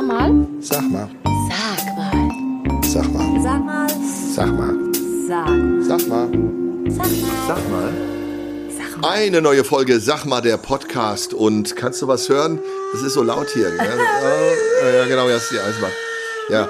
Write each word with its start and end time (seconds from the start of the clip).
Sag 0.00 0.08
mal. 0.08 0.46
Sag 0.60 0.90
mal. 0.90 1.10
Sag 1.50 1.94
mal. 1.94 2.82
Sag 2.82 3.12
mal. 3.12 3.40
Sag 3.40 3.62
mal. 3.62 3.88
Sag 4.34 4.56
mal. 4.56 4.74
Sag. 5.28 5.46
Mal. 5.46 5.82
Sag 5.82 6.08
mal. 6.08 6.30
Sag 6.88 7.70
mal. 7.70 7.92
Sag 8.70 8.98
mal. 8.98 9.10
Eine 9.10 9.42
neue 9.42 9.62
Folge 9.62 10.00
Sag 10.00 10.24
mal 10.24 10.40
der 10.40 10.56
Podcast. 10.56 11.34
Und 11.34 11.76
kannst 11.76 12.00
du 12.00 12.08
was 12.08 12.30
hören? 12.30 12.60
Es 12.94 13.02
ist 13.02 13.12
so 13.12 13.22
laut 13.22 13.50
hier. 13.50 13.68
Ja, 13.76 13.84
ja, 13.84 15.04
genau, 15.06 15.28
ist 15.28 15.50
die 15.50 15.58
Eisenbahn. 15.58 15.92
Ja. 16.48 16.66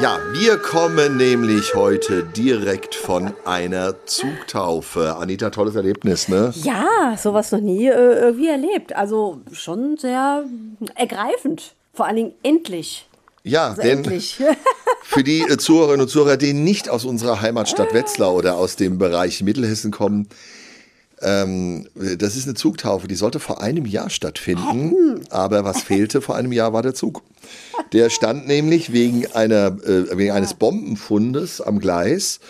Ja, 0.00 0.18
wir 0.32 0.56
kommen 0.58 1.16
nämlich 1.16 1.76
heute 1.76 2.24
direkt 2.24 2.96
von 2.96 3.32
einer 3.44 3.94
Zugtaufe. 4.06 5.14
Anita, 5.16 5.50
tolles 5.50 5.76
Erlebnis, 5.76 6.28
ne? 6.28 6.52
Ja, 6.56 7.16
sowas 7.16 7.52
noch 7.52 7.60
nie 7.60 7.86
äh, 7.86 7.92
irgendwie 7.92 8.48
erlebt. 8.48 8.96
Also 8.96 9.40
schon 9.52 9.96
sehr 9.98 10.44
ergreifend. 10.96 11.76
Vor 11.94 12.06
allen 12.06 12.16
Dingen 12.16 12.32
endlich. 12.42 13.08
Ja, 13.44 13.68
Also 13.68 13.82
denn 13.82 13.98
endlich. 13.98 14.40
für 15.02 15.22
die 15.22 15.40
äh, 15.40 15.58
Zuhörerinnen 15.58 16.02
und 16.02 16.08
Zuhörer, 16.08 16.36
die 16.36 16.52
nicht 16.52 16.88
aus 16.88 17.04
unserer 17.04 17.40
Heimatstadt 17.40 17.92
Wetzlar 17.92 18.32
oder 18.34 18.56
aus 18.56 18.76
dem 18.76 18.98
Bereich 18.98 19.42
Mittelhessen 19.42 19.90
kommen, 19.90 20.28
ähm, 21.22 21.86
das 21.94 22.36
ist 22.36 22.46
eine 22.46 22.54
Zugtaufe, 22.54 23.06
die 23.06 23.14
sollte 23.14 23.38
vor 23.38 23.62
einem 23.62 23.86
Jahr 23.86 24.10
stattfinden, 24.10 25.20
aber 25.30 25.64
was 25.64 25.82
fehlte 25.82 26.20
vor 26.20 26.34
einem 26.34 26.50
Jahr 26.50 26.72
war 26.72 26.82
der 26.82 26.94
Zug. 26.94 27.22
Der 27.92 28.10
stand 28.10 28.48
nämlich 28.48 28.92
wegen, 28.92 29.26
einer, 29.32 29.78
äh, 29.84 30.16
wegen 30.16 30.32
eines 30.32 30.54
Bombenfundes 30.54 31.60
am 31.60 31.78
Gleis. 31.78 32.40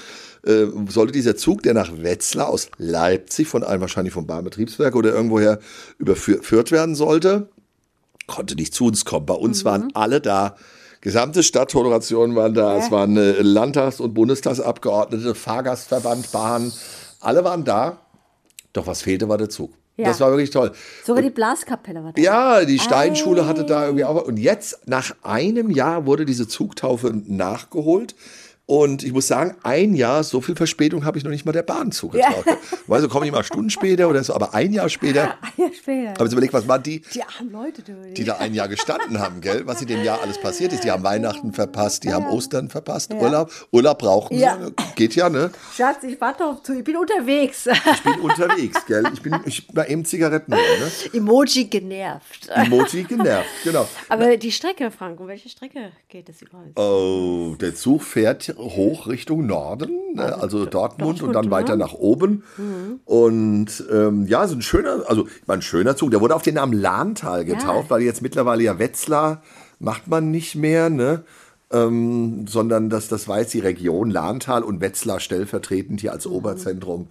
Äh, 0.44 0.66
sollte 0.88 1.12
dieser 1.12 1.36
Zug, 1.36 1.62
der 1.62 1.74
nach 1.74 1.90
Wetzlar 1.98 2.48
aus 2.48 2.68
Leipzig 2.78 3.46
von 3.46 3.62
einem 3.62 3.82
wahrscheinlich 3.82 4.14
vom 4.14 4.26
Bahnbetriebswerk 4.26 4.96
oder 4.96 5.12
irgendwoher 5.12 5.60
überführt 5.98 6.72
werden 6.72 6.94
sollte, 6.94 7.48
konnte 8.32 8.54
nicht 8.54 8.74
zu 8.74 8.86
uns 8.86 9.04
kommen. 9.04 9.26
Bei 9.26 9.34
uns 9.34 9.64
waren 9.64 9.90
alle 9.94 10.20
da. 10.20 10.56
Gesamte 11.02 11.42
Stadttoleration 11.42 12.34
waren 12.34 12.54
da. 12.54 12.78
Es 12.78 12.90
waren 12.90 13.16
äh, 13.16 13.42
Landtags- 13.42 14.00
und 14.00 14.14
Bundestagsabgeordnete, 14.14 15.34
Fahrgastverband, 15.34 16.32
Bahn. 16.32 16.72
Alle 17.20 17.44
waren 17.44 17.64
da. 17.64 17.98
Doch 18.72 18.86
was 18.86 19.02
fehlte, 19.02 19.28
war 19.28 19.36
der 19.36 19.50
Zug. 19.50 19.74
Ja. 19.96 20.06
Das 20.06 20.20
war 20.20 20.30
wirklich 20.30 20.50
toll. 20.50 20.72
Sogar 21.04 21.22
die 21.22 21.30
Blaskapelle 21.30 22.02
war 22.02 22.12
da. 22.12 22.22
Ja, 22.22 22.64
die 22.64 22.78
Steinschule 22.78 23.46
hatte 23.46 23.64
da 23.64 23.84
irgendwie 23.84 24.04
auch. 24.04 24.24
Und 24.24 24.38
jetzt, 24.38 24.88
nach 24.88 25.14
einem 25.22 25.70
Jahr, 25.70 26.06
wurde 26.06 26.24
diese 26.24 26.48
Zugtaufe 26.48 27.12
nachgeholt. 27.26 28.14
Und 28.64 29.02
ich 29.02 29.12
muss 29.12 29.26
sagen, 29.26 29.56
ein 29.64 29.94
Jahr, 29.94 30.22
so 30.22 30.40
viel 30.40 30.54
Verspätung 30.54 31.04
habe 31.04 31.18
ich 31.18 31.24
noch 31.24 31.30
nicht 31.32 31.44
mal 31.44 31.52
der 31.52 31.62
Bahn 31.64 31.90
zugetraut. 31.90 32.44
Weißt 32.86 33.04
du, 33.04 33.08
komme 33.08 33.26
ich 33.26 33.32
mal 33.32 33.42
Stunden 33.42 33.70
später 33.70 34.08
oder 34.08 34.22
so, 34.22 34.34
aber 34.34 34.54
ein 34.54 34.72
Jahr 34.72 34.88
später. 34.88 35.34
Ein 35.42 35.64
Jahr 35.64 35.72
später. 35.74 36.10
Habe 36.14 36.26
ich 36.26 36.32
überlegt, 36.32 36.52
was 36.52 36.66
waren 36.68 36.82
die, 36.82 37.00
Die 37.12 37.22
armen 37.22 37.50
Leute, 37.50 37.82
du. 37.82 37.92
die 38.14 38.24
da 38.24 38.36
ein 38.36 38.54
Jahr 38.54 38.68
gestanden 38.68 39.18
haben, 39.18 39.40
gell? 39.40 39.66
Was 39.66 39.82
in 39.82 39.88
dem 39.88 40.02
Jahr 40.04 40.22
alles 40.22 40.40
passiert 40.40 40.72
ist. 40.72 40.84
Die 40.84 40.90
haben 40.90 41.02
Weihnachten 41.02 41.52
verpasst, 41.52 42.04
die 42.04 42.12
haben 42.12 42.26
Ostern 42.26 42.68
verpasst, 42.70 43.12
Urlaub. 43.12 43.50
Urlaub 43.72 43.98
brauchten 43.98 44.38
Ja. 44.38 44.56
sie. 44.64 44.72
Geht 44.94 45.16
ja, 45.16 45.28
ne? 45.28 45.50
Schatz, 45.76 46.04
ich 46.04 46.20
warte 46.20 46.44
auf 46.46 46.62
zu. 46.62 46.72
Ich 46.78 46.84
bin 46.84 46.96
unterwegs. 46.96 47.66
Ich 47.66 48.02
bin 48.02 48.20
unterwegs, 48.20 48.86
gell? 48.86 49.04
Ich 49.12 49.22
bin 49.22 49.34
ich 49.44 49.66
war 49.74 49.88
eben 49.88 50.04
Zigaretten, 50.04 50.52
ne? 50.52 50.58
Emoji 51.12 51.64
genervt. 51.64 52.48
Emoji 52.54 53.02
genervt, 53.04 53.48
genau. 53.64 53.88
Aber 54.08 54.36
die 54.36 54.52
Strecke, 54.52 54.90
Frank, 54.90 55.18
um 55.20 55.26
welche 55.26 55.48
Strecke 55.48 55.92
geht 56.08 56.28
es 56.28 56.40
übrigens? 56.42 56.76
Oh, 56.76 57.54
der 57.60 57.74
Zug 57.74 58.02
fährt 58.02 58.51
hoch 58.56 59.06
Richtung 59.06 59.46
Norden, 59.46 59.90
ne? 60.14 60.36
also 60.40 60.66
Dortmund, 60.66 61.22
und 61.22 61.32
dann 61.32 61.48
Dortmund, 61.48 61.50
weiter 61.50 61.72
ja. 61.72 61.76
nach 61.76 61.94
oben. 61.94 62.42
Und 63.04 63.84
ähm, 63.90 64.26
ja, 64.26 64.46
so 64.46 64.54
ein 64.54 64.62
schöner, 64.62 65.02
also 65.06 65.26
ein 65.46 65.62
schöner 65.62 65.96
Zug. 65.96 66.10
Der 66.10 66.20
wurde 66.20 66.34
auf 66.34 66.42
den 66.42 66.54
Namen 66.54 66.72
Lahntal 66.72 67.44
getauft, 67.44 67.90
weil 67.90 68.02
jetzt 68.02 68.22
mittlerweile 68.22 68.62
ja 68.62 68.78
Wetzlar 68.78 69.42
macht 69.78 70.08
man 70.08 70.30
nicht 70.30 70.54
mehr, 70.54 70.90
ne? 70.90 71.24
Ähm, 71.72 72.46
sondern 72.46 72.90
das, 72.90 73.08
das 73.08 73.28
war 73.28 73.40
jetzt 73.40 73.54
die 73.54 73.60
Region 73.60 74.10
Lahntal 74.10 74.62
und 74.62 74.80
Wetzlar 74.80 75.20
stellvertretend 75.20 76.02
hier 76.02 76.10
Mhm. 76.10 76.14
als 76.14 76.26
Oberzentrum 76.26 77.08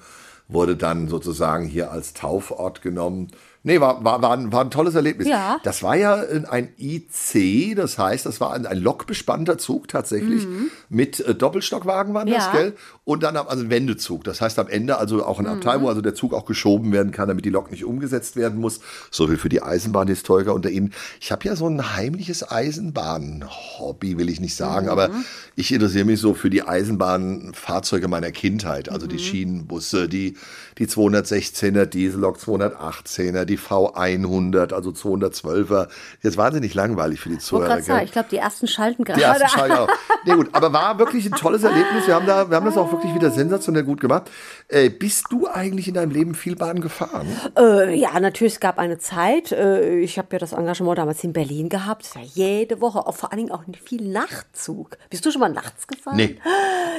wurde 0.47 0.75
dann 0.75 1.07
sozusagen 1.07 1.65
hier 1.65 1.91
als 1.91 2.13
Taufort 2.13 2.81
genommen. 2.81 3.31
Nee, 3.63 3.79
war, 3.79 4.03
war, 4.03 4.21
war, 4.23 4.31
ein, 4.35 4.51
war 4.51 4.61
ein 4.63 4.71
tolles 4.71 4.95
Erlebnis. 4.95 5.27
Ja. 5.27 5.59
Das 5.63 5.83
war 5.83 5.95
ja 5.95 6.15
ein 6.49 6.69
IC, 6.79 7.75
das 7.75 7.97
heißt, 7.99 8.25
das 8.25 8.41
war 8.41 8.53
ein, 8.53 8.65
ein 8.65 8.79
lokbespannter 8.79 9.59
Zug 9.59 9.87
tatsächlich. 9.87 10.47
Mit 10.89 11.19
äh, 11.19 11.35
Doppelstockwagen 11.35 12.13
waren 12.15 12.27
das, 12.27 12.45
Ja. 12.47 12.51
gell? 12.53 12.75
Und 13.03 13.21
dann 13.23 13.37
am- 13.37 13.47
also 13.47 13.63
ein 13.63 13.69
Wendezug. 13.69 14.23
Das 14.23 14.41
heißt 14.41 14.57
am 14.57 14.67
Ende 14.67 14.97
also 14.97 15.23
auch 15.25 15.39
ein 15.39 15.45
Abteil, 15.47 15.81
wo 15.81 15.89
also 15.89 16.01
der 16.01 16.15
Zug 16.15 16.33
auch 16.33 16.45
geschoben 16.45 16.91
werden 16.91 17.11
kann, 17.11 17.27
damit 17.27 17.45
die 17.45 17.49
Lok 17.49 17.69
nicht 17.69 17.85
umgesetzt 17.85 18.35
werden 18.35 18.59
muss. 18.59 18.79
So 19.11 19.27
viel 19.27 19.37
für 19.37 19.49
die 19.49 19.61
Eisenbahnhistoriker 19.61 20.53
unter 20.55 20.69
Ihnen. 20.69 20.93
Ich 21.19 21.31
habe 21.31 21.45
ja 21.45 21.55
so 21.55 21.67
ein 21.67 21.95
heimliches 21.95 22.49
Eisenbahn-Hobby, 22.49 24.17
will 24.17 24.29
ich 24.29 24.39
nicht 24.39 24.55
sagen, 24.55 24.89
aber 24.89 25.09
ich 25.55 25.71
interessiere 25.71 26.05
mich 26.05 26.19
so 26.19 26.33
für 26.33 26.49
die 26.49 26.63
Eisenbahnfahrzeuge 26.63 28.07
meiner 28.07 28.31
Kindheit. 28.31 28.89
Also 28.89 29.07
die 29.07 29.19
Schienenbusse, 29.19 30.07
die, 30.09 30.35
die 30.77 30.87
216er 30.87 31.85
Diesellok, 31.85 32.37
218er, 32.37 33.45
die 33.51 33.59
V100, 33.59 34.73
also 34.73 34.91
212er. 34.91 35.87
Jetzt 36.21 36.37
wahnsinnig 36.37 36.73
langweilig 36.73 37.19
für 37.19 37.29
die 37.29 37.35
Ich 37.35 37.41
Zuhörer. 37.41 37.81
gell? 37.81 38.01
ich 38.03 38.11
glaube, 38.11 38.29
die 38.31 38.37
ersten 38.37 38.67
schalten 38.67 39.03
gerade. 39.03 39.19
Die 39.19 39.25
ersten 39.25 39.47
Schalter 39.49 39.83
auch. 39.83 39.89
Nee, 40.23 40.33
gut, 40.35 40.49
aber 40.51 40.71
war 40.71 40.99
wirklich 40.99 41.25
ein 41.25 41.31
tolles 41.31 41.63
Erlebnis. 41.63 42.05
Wir 42.05 42.13
haben, 42.13 42.27
da, 42.27 42.47
wir 42.47 42.55
haben 42.55 42.65
das 42.65 42.77
auch 42.77 42.91
wirklich 42.91 43.15
wieder 43.15 43.31
sensationell 43.31 43.83
gut 43.83 43.99
gemacht. 43.99 44.29
Äh, 44.67 44.89
bist 44.89 45.25
du 45.31 45.47
eigentlich 45.47 45.87
in 45.87 45.95
deinem 45.95 46.11
Leben 46.11 46.35
viel 46.35 46.55
Bahn 46.55 46.79
gefahren? 46.79 47.27
Äh, 47.57 47.95
ja, 47.95 48.19
natürlich, 48.19 48.53
es 48.53 48.59
gab 48.59 48.77
eine 48.77 48.99
Zeit, 48.99 49.51
äh, 49.51 49.97
ich 49.97 50.19
habe 50.19 50.27
ja 50.33 50.37
das 50.37 50.53
Engagement 50.53 50.99
damals 50.99 51.23
in 51.23 51.33
Berlin 51.33 51.69
gehabt, 51.69 52.03
das 52.05 52.15
war 52.15 52.21
jede 52.21 52.81
Woche, 52.81 52.99
auch 53.07 53.15
vor 53.15 53.31
allen 53.31 53.39
Dingen 53.39 53.51
auch 53.51 53.63
viel 53.83 54.07
Nachtzug. 54.09 54.97
Bist 55.09 55.25
du 55.25 55.31
schon 55.31 55.39
mal 55.41 55.49
nachts 55.51 55.87
gefahren? 55.87 56.17
Nee. 56.17 56.37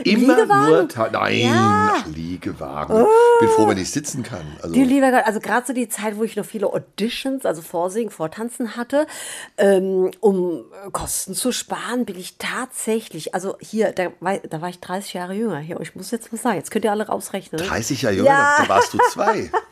Im 0.05 0.23
Immer 0.23 0.37
Liegewagen? 0.37 0.69
nur 0.71 0.89
Ta 0.89 1.09
Nein, 1.13 1.39
Ja. 1.41 2.05
Liegewagen. 2.15 3.07
Bin 3.41 3.49
froh, 3.51 3.69
wenn 3.69 3.79
ich 3.79 3.91
sitzen 3.91 4.23
kann. 4.23 4.45
Also, 4.63 4.75
Die 4.75 4.85
lieber 4.85 5.11
Gott, 5.11 5.25
also 5.27 5.41
gerade 5.41 5.67
so 5.67 5.73
die 5.73 5.89
Zeit, 5.89 6.17
wo 6.17 6.23
ich 6.25 6.37
noch 6.37 6.45
viele 6.45 6.67
Auditions, 6.73 7.45
also 7.47 7.63
Vorsingen, 7.63 8.11
Vortanzen 8.11 8.77
hatte, 8.77 9.07
ähm, 9.59 10.11
um 10.21 10.65
äh, 10.87 10.91
Kosten 10.91 11.35
zu 11.35 11.53
sparen, 11.53 12.05
bin 12.05 12.19
ich 12.19 12.37
tatsächlich, 12.39 13.35
also 13.35 13.57
hier, 13.61 13.93
da 13.93 14.09
war, 14.21 14.39
da 14.39 14.61
war 14.61 14.69
ich 14.69 14.81
30 14.81 15.15
Jahre 15.15 15.35
jünger. 15.35 15.59
Hier, 15.59 15.81
ich 15.81 15.95
muss 15.95 16.11
jetzt 16.11 16.33
mal 16.33 16.39
sagen, 16.39 16.57
jetzt 16.57 16.71
könnt 16.71 16.85
ihr 16.85 16.91
alle 16.93 17.07
rausrechnen. 17.07 17.61
ne? 17.61 17.67
30 17.69 18.03
Jahre 18.03 18.17
jünger, 18.17 18.29
Ja. 18.29 18.55
da 18.59 18.69
warst 18.69 18.93
du 18.95 18.99
zwei. 19.11 19.51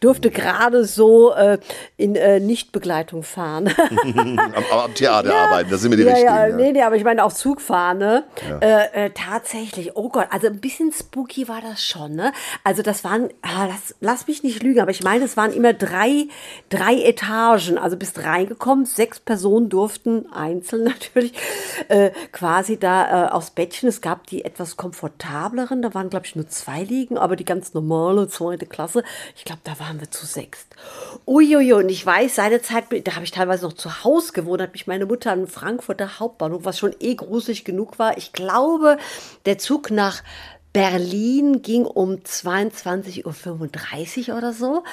Durfte 0.00 0.30
gerade 0.30 0.84
so 0.84 1.32
äh, 1.34 1.58
in 1.96 2.16
äh, 2.16 2.40
Nichtbegleitung 2.40 3.22
fahren. 3.22 3.68
am, 4.02 4.38
am 4.38 4.94
Theater 4.94 5.34
arbeiten, 5.34 5.70
da 5.70 5.76
sind 5.76 5.90
wir 5.90 5.98
die 5.98 6.04
ja, 6.04 6.10
Richtigen. 6.10 6.34
ja, 6.34 6.46
Ja, 6.46 6.56
nee, 6.56 6.72
nee, 6.72 6.82
aber 6.82 6.96
ich 6.96 7.04
meine 7.04 7.24
auch 7.24 7.32
Zug 7.32 7.60
fahren, 7.60 7.98
ne? 7.98 8.24
Äh, 8.60 9.06
äh, 9.06 9.10
tatsächlich, 9.10 9.96
oh 9.96 10.08
Gott, 10.08 10.26
also 10.30 10.46
ein 10.46 10.60
bisschen 10.60 10.92
spooky 10.92 11.48
war 11.48 11.60
das 11.60 11.84
schon, 11.84 12.14
ne? 12.14 12.32
Also 12.64 12.82
das 12.82 13.04
waren, 13.04 13.28
ah, 13.42 13.66
lass, 13.66 13.94
lass 14.00 14.26
mich 14.26 14.42
nicht 14.42 14.62
lügen, 14.62 14.80
aber 14.80 14.90
ich 14.90 15.02
meine, 15.02 15.24
es 15.24 15.36
waren 15.36 15.52
immer 15.52 15.72
drei, 15.72 16.26
drei 16.68 17.02
Etagen, 17.02 17.78
also 17.78 17.96
bist 17.96 18.22
reingekommen, 18.22 18.84
sechs 18.86 19.20
Personen 19.20 19.68
durften 19.68 20.30
einzeln 20.32 20.84
natürlich 21.08 21.32
äh, 21.88 22.10
quasi 22.32 22.78
da 22.78 23.26
äh, 23.26 23.30
aufs 23.30 23.50
Bettchen. 23.50 23.88
Es 23.88 24.00
gab 24.00 24.26
die 24.26 24.44
etwas 24.44 24.76
komfortableren, 24.76 25.82
da 25.82 25.94
waren 25.94 26.10
glaube 26.10 26.26
ich 26.26 26.36
nur 26.36 26.48
zwei 26.48 26.82
liegen, 26.82 27.18
aber 27.18 27.36
die 27.36 27.44
ganz 27.44 27.74
normale 27.74 28.28
zweite 28.28 28.66
Klasse, 28.66 28.97
ich 29.36 29.44
glaube, 29.44 29.60
da 29.64 29.78
waren 29.78 30.00
wir 30.00 30.10
zu 30.10 30.26
sechst. 30.26 30.66
Uiuiui, 31.26 31.72
und 31.72 31.88
ich 31.88 32.04
weiß, 32.04 32.34
seine 32.34 32.62
Zeit, 32.62 32.84
da 33.06 33.14
habe 33.14 33.24
ich 33.24 33.30
teilweise 33.30 33.66
noch 33.66 33.72
zu 33.72 34.04
Hause 34.04 34.32
gewohnt, 34.32 34.62
hat 34.62 34.72
mich 34.72 34.86
meine 34.86 35.06
Mutter 35.06 35.32
an 35.32 35.46
Frankfurter 35.46 36.18
Hauptbahnhof, 36.18 36.64
was 36.64 36.78
schon 36.78 36.94
eh 37.00 37.14
gruselig 37.14 37.64
genug 37.64 37.98
war. 37.98 38.16
Ich 38.16 38.32
glaube, 38.32 38.98
der 39.46 39.58
Zug 39.58 39.90
nach 39.90 40.22
Berlin 40.72 41.62
ging 41.62 41.86
um 41.86 42.16
22.35 42.16 44.30
Uhr 44.30 44.36
oder 44.36 44.52
so. 44.52 44.84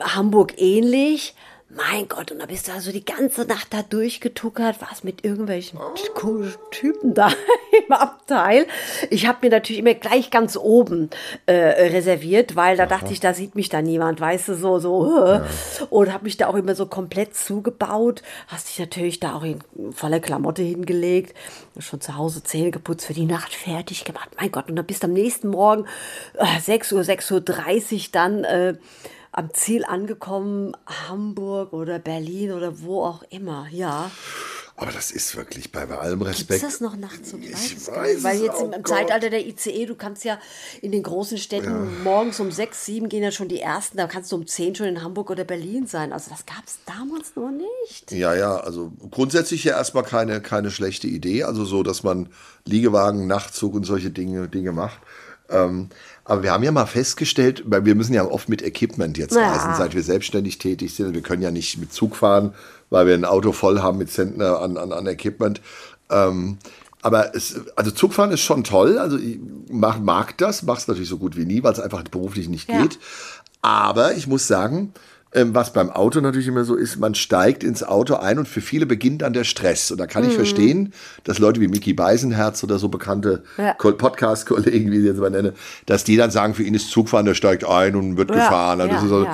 Hamburg 0.00 0.60
ähnlich. 0.60 1.34
Mein 1.74 2.06
Gott, 2.06 2.30
und 2.30 2.38
da 2.38 2.44
bist 2.44 2.68
du 2.68 2.72
also 2.72 2.92
die 2.92 3.04
ganze 3.04 3.46
Nacht 3.46 3.68
da 3.72 3.82
durchgetuckert, 3.82 4.82
warst 4.82 5.04
mit 5.04 5.24
irgendwelchen 5.24 5.78
komischen 6.14 6.60
Typen 6.70 7.14
da 7.14 7.32
im 7.86 7.92
Abteil. 7.92 8.66
Ich 9.08 9.26
habe 9.26 9.38
mir 9.40 9.50
natürlich 9.50 9.80
immer 9.80 9.94
gleich 9.94 10.30
ganz 10.30 10.58
oben 10.58 11.08
äh, 11.46 11.54
reserviert, 11.54 12.56
weil 12.56 12.76
da 12.76 12.84
dachte 12.84 13.10
ich, 13.14 13.20
da 13.20 13.32
sieht 13.32 13.54
mich 13.54 13.70
da 13.70 13.80
niemand, 13.80 14.20
weißt 14.20 14.48
du, 14.48 14.54
so, 14.54 14.78
so. 14.78 14.92
Äh. 15.22 15.40
Und 15.90 16.12
habe 16.12 16.24
mich 16.24 16.36
da 16.36 16.48
auch 16.48 16.54
immer 16.54 16.74
so 16.74 16.86
komplett 16.86 17.36
zugebaut. 17.36 18.22
Hast 18.48 18.68
dich 18.68 18.78
natürlich 18.78 19.20
da 19.20 19.34
auch 19.34 19.44
in 19.44 19.60
voller 19.92 20.20
Klamotte 20.20 20.62
hingelegt, 20.62 21.36
schon 21.78 22.00
zu 22.00 22.16
Hause 22.16 22.42
Zähne 22.42 22.70
geputzt, 22.70 23.06
für 23.06 23.14
die 23.14 23.26
Nacht 23.26 23.54
fertig 23.54 24.04
gemacht. 24.04 24.30
Mein 24.38 24.50
Gott, 24.50 24.68
und 24.68 24.76
dann 24.76 24.86
bist 24.86 25.02
du 25.02 25.06
am 25.06 25.12
nächsten 25.12 25.48
Morgen 25.48 25.86
äh, 26.34 26.60
6 26.60 26.92
Uhr, 26.92 27.02
6.30 27.02 27.94
Uhr 27.94 28.00
dann 28.12 28.44
äh, 28.44 28.74
am 29.32 29.52
Ziel 29.54 29.84
angekommen, 29.84 30.76
Hamburg 30.86 31.72
oder 31.72 31.98
Berlin 31.98 32.52
oder 32.52 32.80
wo 32.82 33.02
auch 33.02 33.22
immer, 33.30 33.66
ja. 33.70 34.10
Aber 34.76 34.90
das 34.90 35.10
ist 35.10 35.36
wirklich 35.36 35.70
bei, 35.70 35.84
bei 35.86 35.98
allem 35.98 36.22
Respekt. 36.22 36.62
das 36.62 36.80
noch 36.80 36.96
nachts 36.96 37.32
um 37.32 37.42
Ich 37.42 37.86
weiß. 37.86 38.24
Weil 38.24 38.40
jetzt 38.40 38.56
oh 38.58 38.64
im, 38.64 38.72
im 38.72 38.82
Gott. 38.82 38.88
Zeitalter 38.88 39.28
der 39.30 39.46
ICE, 39.46 39.86
du 39.86 39.94
kannst 39.94 40.24
ja 40.24 40.38
in 40.80 40.92
den 40.92 41.02
großen 41.02 41.36
Städten 41.36 42.02
morgens 42.02 42.40
um 42.40 42.50
sechs, 42.50 42.84
sieben 42.86 43.08
gehen 43.08 43.22
ja 43.22 43.30
schon 43.30 43.48
die 43.48 43.60
ersten, 43.60 43.98
da 43.98 44.06
kannst 44.06 44.32
du 44.32 44.36
um 44.36 44.46
zehn 44.46 44.74
schon 44.74 44.86
in 44.86 45.02
Hamburg 45.02 45.30
oder 45.30 45.44
Berlin 45.44 45.86
sein. 45.86 46.12
Also 46.12 46.30
das 46.30 46.46
gab 46.46 46.64
es 46.66 46.78
damals 46.86 47.36
noch 47.36 47.50
nicht. 47.50 48.12
Ja, 48.12 48.34
ja, 48.34 48.56
also 48.56 48.92
grundsätzlich 49.10 49.64
ja 49.64 49.76
erstmal 49.76 50.04
keine, 50.04 50.40
keine 50.40 50.70
schlechte 50.70 51.06
Idee. 51.06 51.44
Also 51.44 51.64
so, 51.64 51.82
dass 51.82 52.02
man 52.02 52.30
Liegewagen, 52.64 53.26
Nachtzug 53.26 53.74
und 53.74 53.84
solche 53.84 54.10
Dinge, 54.10 54.48
Dinge 54.48 54.72
macht. 54.72 55.00
Ähm, 55.50 55.90
aber 56.24 56.42
wir 56.42 56.52
haben 56.52 56.62
ja 56.62 56.70
mal 56.72 56.86
festgestellt, 56.86 57.62
weil 57.66 57.84
wir 57.84 57.94
müssen 57.94 58.14
ja 58.14 58.24
oft 58.24 58.48
mit 58.48 58.62
Equipment 58.62 59.18
jetzt 59.18 59.34
Ja. 59.34 59.52
reisen, 59.52 59.74
seit 59.76 59.94
wir 59.94 60.02
selbstständig 60.02 60.58
tätig 60.58 60.94
sind. 60.94 61.14
Wir 61.14 61.22
können 61.22 61.42
ja 61.42 61.50
nicht 61.50 61.78
mit 61.78 61.92
Zug 61.92 62.16
fahren, 62.16 62.54
weil 62.90 63.06
wir 63.06 63.14
ein 63.14 63.24
Auto 63.24 63.52
voll 63.52 63.80
haben 63.80 63.98
mit 63.98 64.10
Zentner 64.10 64.60
an, 64.60 64.76
an, 64.76 64.92
an 64.92 65.06
Equipment. 65.06 65.60
Ähm, 66.10 66.58
aber 67.00 67.34
es, 67.34 67.60
also 67.74 67.90
Zugfahren 67.90 68.30
ist 68.30 68.42
schon 68.42 68.62
toll. 68.62 68.98
Also 68.98 69.18
ich 69.18 69.38
mag, 69.70 70.00
mag 70.00 70.38
das, 70.38 70.62
mach's 70.62 70.86
natürlich 70.86 71.08
so 71.08 71.18
gut 71.18 71.36
wie 71.36 71.44
nie, 71.44 71.62
weil 71.64 71.72
es 71.72 71.80
einfach 71.80 72.04
beruflich 72.04 72.48
nicht 72.48 72.70
Ja. 72.70 72.80
geht. 72.82 72.98
Aber 73.60 74.14
ich 74.14 74.26
muss 74.26 74.46
sagen, 74.46 74.92
ähm, 75.34 75.54
was 75.54 75.72
beim 75.72 75.90
Auto 75.90 76.20
natürlich 76.20 76.46
immer 76.48 76.64
so 76.64 76.74
ist, 76.74 76.98
man 76.98 77.14
steigt 77.14 77.64
ins 77.64 77.82
Auto 77.82 78.14
ein 78.16 78.38
und 78.38 78.46
für 78.48 78.60
viele 78.60 78.84
beginnt 78.86 79.22
dann 79.22 79.32
der 79.32 79.44
Stress. 79.44 79.90
Und 79.90 79.98
da 79.98 80.06
kann 80.06 80.24
Mhm. 80.24 80.28
ich 80.30 80.34
verstehen, 80.36 80.92
dass 81.24 81.38
Leute 81.38 81.60
wie 81.60 81.68
Mickey 81.68 81.94
Beisenherz 81.94 82.62
oder 82.62 82.78
so 82.78 82.88
bekannte 82.88 83.42
Ja. 83.56 83.72
Ko- 83.74 83.92
Podcast-Kollegen, 83.92 84.90
wie 84.90 84.96
ich 84.96 85.02
sie 85.02 85.08
jetzt 85.08 85.20
mal 85.20 85.30
nenne, 85.30 85.54
dass 85.86 86.04
die 86.04 86.16
dann 86.16 86.30
sagen, 86.30 86.54
für 86.54 86.62
ihn 86.64 86.74
ist 86.74 86.90
Zugfahren, 86.90 87.24
der 87.26 87.34
steigt 87.34 87.64
ein 87.66 87.96
und 87.96 88.16
wird 88.16 88.30
Ja, 88.30 88.36
gefahren. 88.36 88.80
Also 88.82 88.94
ja, 88.94 89.00
so. 89.08 89.26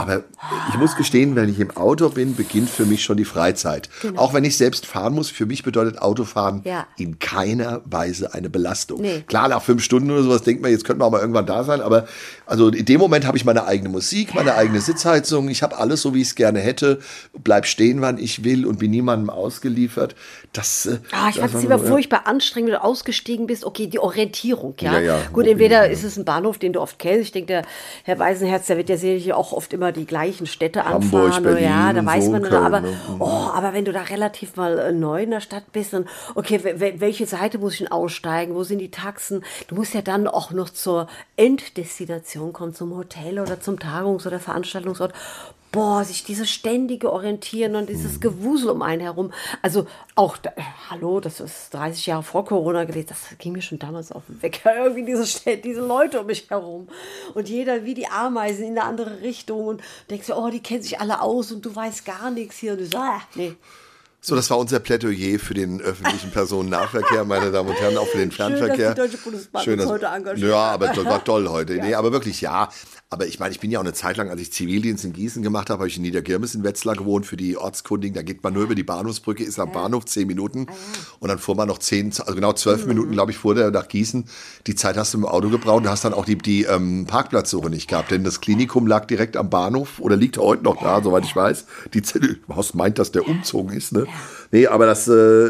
Aber 0.00 0.24
ich 0.70 0.78
muss 0.78 0.96
gestehen, 0.96 1.36
wenn 1.36 1.48
ich 1.48 1.60
im 1.60 1.70
Auto 1.76 2.08
bin, 2.08 2.34
beginnt 2.34 2.70
für 2.70 2.86
mich 2.86 3.04
schon 3.04 3.16
die 3.16 3.24
Freizeit. 3.24 3.88
Auch 4.16 4.32
wenn 4.34 4.44
ich 4.44 4.56
selbst 4.56 4.86
fahren 4.86 5.14
muss, 5.14 5.30
für 5.30 5.46
mich 5.46 5.62
bedeutet 5.62 6.00
Autofahren 6.00 6.62
Genau. 6.62 6.76
Ja. 6.76 6.86
in 6.96 7.18
keiner 7.18 7.82
Weise 7.84 8.32
eine 8.34 8.48
Belastung. 8.50 9.00
Nee. 9.00 9.24
Klar, 9.26 9.48
nach 9.48 9.62
fünf 9.62 9.82
Stunden 9.82 10.10
oder 10.10 10.22
sowas 10.22 10.42
denkt 10.42 10.62
man, 10.62 10.70
jetzt 10.70 10.84
könnten 10.84 11.00
wir 11.02 11.06
auch 11.06 11.10
mal 11.10 11.20
irgendwann 11.20 11.46
da 11.46 11.64
sein, 11.64 11.80
aber 11.80 12.06
also 12.46 12.68
in 12.68 12.84
dem 12.84 13.00
Moment 13.00 13.26
habe 13.26 13.36
ich 13.36 13.44
meine 13.44 13.66
eigene 13.66 13.88
Musik, 13.88 14.34
meine 14.34 14.54
eigene 14.54 14.80
Sitzheizung, 14.80 15.48
ich 15.48 15.62
habe 15.62 15.76
alles 15.78 16.02
so, 16.02 16.14
wie 16.14 16.20
ich 16.22 16.28
es 16.28 16.34
gerne 16.34 16.60
hätte, 16.60 16.98
bleib 17.44 17.66
stehen, 17.66 18.00
wann 18.00 18.18
ich 18.18 18.44
will 18.44 18.66
und 18.66 18.78
bin 18.78 18.90
niemandem 18.90 19.30
ausgeliefert. 19.30 20.14
Das, 20.52 20.84
äh, 20.86 20.98
Ah, 21.12 21.28
ich 21.30 21.36
fand 21.38 21.54
es 21.54 21.62
immer 21.62 21.76
ja. 21.76 21.84
furchtbar 21.84 22.26
anstrengend, 22.26 22.70
wenn 22.72 22.78
du 22.78 22.82
ausgestiegen 22.82 23.46
bist. 23.46 23.64
Okay, 23.64 23.86
die 23.86 24.00
Orientierung, 24.00 24.74
ja. 24.80 24.94
Ja, 24.94 25.00
ja. 25.00 25.18
Gut, 25.32 25.46
entweder 25.46 25.88
ist 25.88 26.02
es 26.02 26.16
ein 26.16 26.24
Bahnhof, 26.24 26.58
den 26.58 26.72
du 26.72 26.80
oft 26.80 26.98
kennst. 26.98 27.26
Ich 27.26 27.30
denke, 27.32 27.46
der 27.46 27.62
Herr 28.02 28.18
Weisenherz, 28.18 28.66
der 28.66 28.76
wird 28.76 28.88
ja 28.88 28.96
sicherlich 28.96 29.32
auch 29.32 29.52
oft 29.52 29.72
immer 29.72 29.92
die 29.92 30.06
gleichen 30.06 30.48
Städte 30.48 30.84
Hamburg, 30.84 31.22
anfahren. 31.26 31.46
oder 31.46 31.60
ja, 31.60 31.92
Berlin 31.92 32.04
da 32.04 32.12
weiß 32.12 32.24
so, 32.24 32.30
man, 32.32 32.42
Köln, 32.42 32.64
aber, 32.64 32.80
ne? 32.80 33.00
oh, 33.20 33.24
aber 33.54 33.74
wenn 33.74 33.84
du 33.84 33.92
da 33.92 34.02
relativ 34.02 34.56
mal 34.56 34.76
äh, 34.78 34.90
neu 34.92 35.22
in 35.22 35.30
der 35.30 35.40
Stadt 35.40 35.70
bist, 35.72 35.92
dann, 35.92 36.08
okay, 36.34 36.56
wel- 36.64 36.80
wel- 36.80 36.98
welche 36.98 37.26
Seite 37.26 37.58
muss 37.58 37.74
ich 37.74 37.78
denn 37.78 37.92
aussteigen? 37.92 38.56
Wo 38.56 38.64
sind 38.64 38.80
die 38.80 38.90
Taxen? 38.90 39.44
Du 39.68 39.76
musst 39.76 39.94
ja 39.94 40.02
dann 40.02 40.26
auch 40.26 40.50
noch 40.50 40.70
zur 40.70 41.06
Enddestination 41.36 42.52
kommen, 42.52 42.74
zum 42.74 42.96
Hotel 42.96 43.38
oder 43.38 43.60
zum 43.60 43.78
Tagungs- 43.78 44.26
oder 44.26 44.40
Veranstaltungsort. 44.40 45.12
Boah, 45.72 46.04
sich 46.04 46.24
dieses 46.24 46.50
ständige 46.50 47.12
Orientieren 47.12 47.76
und 47.76 47.88
dieses 47.88 48.16
Mhm. 48.16 48.20
Gewusel 48.20 48.70
um 48.70 48.82
einen 48.82 49.02
herum. 49.02 49.32
Also 49.62 49.86
auch, 50.16 50.36
da, 50.36 50.50
hallo, 50.88 51.20
das 51.20 51.38
ist 51.38 51.72
30 51.72 52.06
Jahre 52.06 52.22
vor 52.24 52.44
Corona 52.44 52.84
gewesen. 52.84 53.06
Das 53.08 53.38
ging 53.38 53.52
mir 53.52 53.62
schon 53.62 53.78
damals 53.78 54.10
auf 54.10 54.24
den 54.28 54.42
Wecker. 54.42 54.74
Irgendwie 54.76 55.04
diese, 55.04 55.56
diese 55.56 55.80
Leute 55.80 56.20
um 56.20 56.26
mich 56.26 56.50
herum. 56.50 56.88
Und 57.34 57.48
jeder 57.48 57.84
wie 57.84 57.94
die 57.94 58.08
Ameisen 58.08 58.64
in 58.64 58.78
eine 58.78 58.84
andere 58.84 59.20
Richtung. 59.20 59.66
Und 59.66 59.82
denkst 60.10 60.26
du, 60.26 60.34
oh, 60.34 60.50
die 60.50 60.60
kennen 60.60 60.82
sich 60.82 60.98
alle 60.98 61.20
aus 61.20 61.52
und 61.52 61.64
du 61.64 61.74
weißt 61.74 62.04
gar 62.04 62.30
nichts 62.30 62.56
hier. 62.58 62.72
Und 62.72 62.78
du 62.78 62.86
sagst, 62.86 62.96
ah, 62.98 63.20
nee. 63.36 63.54
So, 64.22 64.36
das 64.36 64.50
war 64.50 64.58
unser 64.58 64.80
Plädoyer 64.80 65.38
für 65.38 65.54
den 65.54 65.80
öffentlichen 65.80 66.30
Personennahverkehr, 66.30 67.24
meine 67.24 67.50
Damen 67.50 67.70
und 67.70 67.80
Herren, 67.80 67.96
auch 67.96 68.06
für 68.06 68.18
den 68.18 68.30
Schön, 68.30 68.50
dass 68.50 68.58
Fernverkehr. 68.58 68.90
die 68.94 69.00
Deutsche 69.00 69.16
Bundesbahn 69.16 69.62
Schön, 69.64 69.78
dass- 69.78 69.88
heute 69.88 70.06
engagiert 70.06 70.50
Ja, 70.50 70.58
aber 70.72 70.88
das 70.88 71.04
war 71.06 71.24
toll 71.24 71.48
heute. 71.48 71.72
Nee, 71.80 71.94
aber 71.94 72.12
wirklich 72.12 72.42
ja. 72.42 72.68
Aber 73.12 73.26
ich 73.26 73.40
meine, 73.40 73.50
ich 73.52 73.58
bin 73.58 73.70
ja 73.72 73.80
auch 73.80 73.82
eine 73.82 73.92
Zeit 73.94 74.18
lang, 74.18 74.28
als 74.30 74.40
ich 74.40 74.52
Zivildienst 74.52 75.04
in 75.04 75.12
Gießen 75.14 75.42
gemacht 75.42 75.68
habe, 75.70 75.80
habe 75.80 75.88
ich 75.88 75.96
in 75.96 76.02
Niedergirmes 76.02 76.54
in 76.54 76.62
Wetzlar 76.62 76.94
gewohnt 76.94 77.26
für 77.26 77.36
die 77.36 77.56
Ortskundigen. 77.56 78.14
Da 78.14 78.22
geht 78.22 78.44
man 78.44 78.52
nur 78.52 78.62
über 78.64 78.74
die 78.76 78.84
Bahnhofsbrücke, 78.84 79.42
ist 79.42 79.58
am 79.58 79.72
Bahnhof 79.72 80.04
zehn 80.04 80.28
Minuten. 80.28 80.66
Ah, 80.68 80.74
Und 81.18 81.28
dann 81.28 81.38
fuhr 81.40 81.56
man 81.56 81.66
noch 81.66 81.78
zehn, 81.78 82.08
also 82.20 82.34
genau 82.34 82.50
Mhm. 82.52 82.56
zwölf 82.56 82.86
Minuten, 82.86 83.10
glaube 83.12 83.32
ich, 83.32 83.38
fuhr 83.38 83.54
der 83.56 83.70
nach 83.72 83.88
Gießen. 83.88 84.26
Die 84.68 84.74
Zeit 84.76 84.96
hast 84.96 85.14
du 85.14 85.18
im 85.18 85.24
Auto 85.24 85.48
gebraucht 85.48 85.78
und 85.82 85.88
hast 85.88 86.04
dann 86.04 86.12
auch 86.14 86.24
die, 86.26 86.36
die 86.36 86.64
ähm, 86.64 87.06
Parkplatzsuche 87.06 87.68
nicht 87.70 87.88
gehabt. 87.88 88.10
Denn 88.12 88.22
das 88.22 88.40
Klinikum 88.42 88.86
lag 88.86 89.06
direkt 89.06 89.36
am 89.36 89.50
Bahnhof 89.50 89.98
oder 89.98 90.14
liegt 90.14 90.36
heute 90.38 90.62
noch 90.62 90.80
da, 90.80 91.02
soweit 91.02 91.24
ich 91.24 91.34
weiß. 91.34 91.64
Die 91.94 92.02
Zelle, 92.02 92.36
Horst 92.48 92.74
meint, 92.76 92.98
dass 93.00 93.10
der 93.10 93.26
umzogen 93.26 93.72
ist, 93.76 93.90
ne? 93.92 94.06
Nee, 94.52 94.66
aber 94.66 94.86
das 94.86 95.06
äh, 95.06 95.48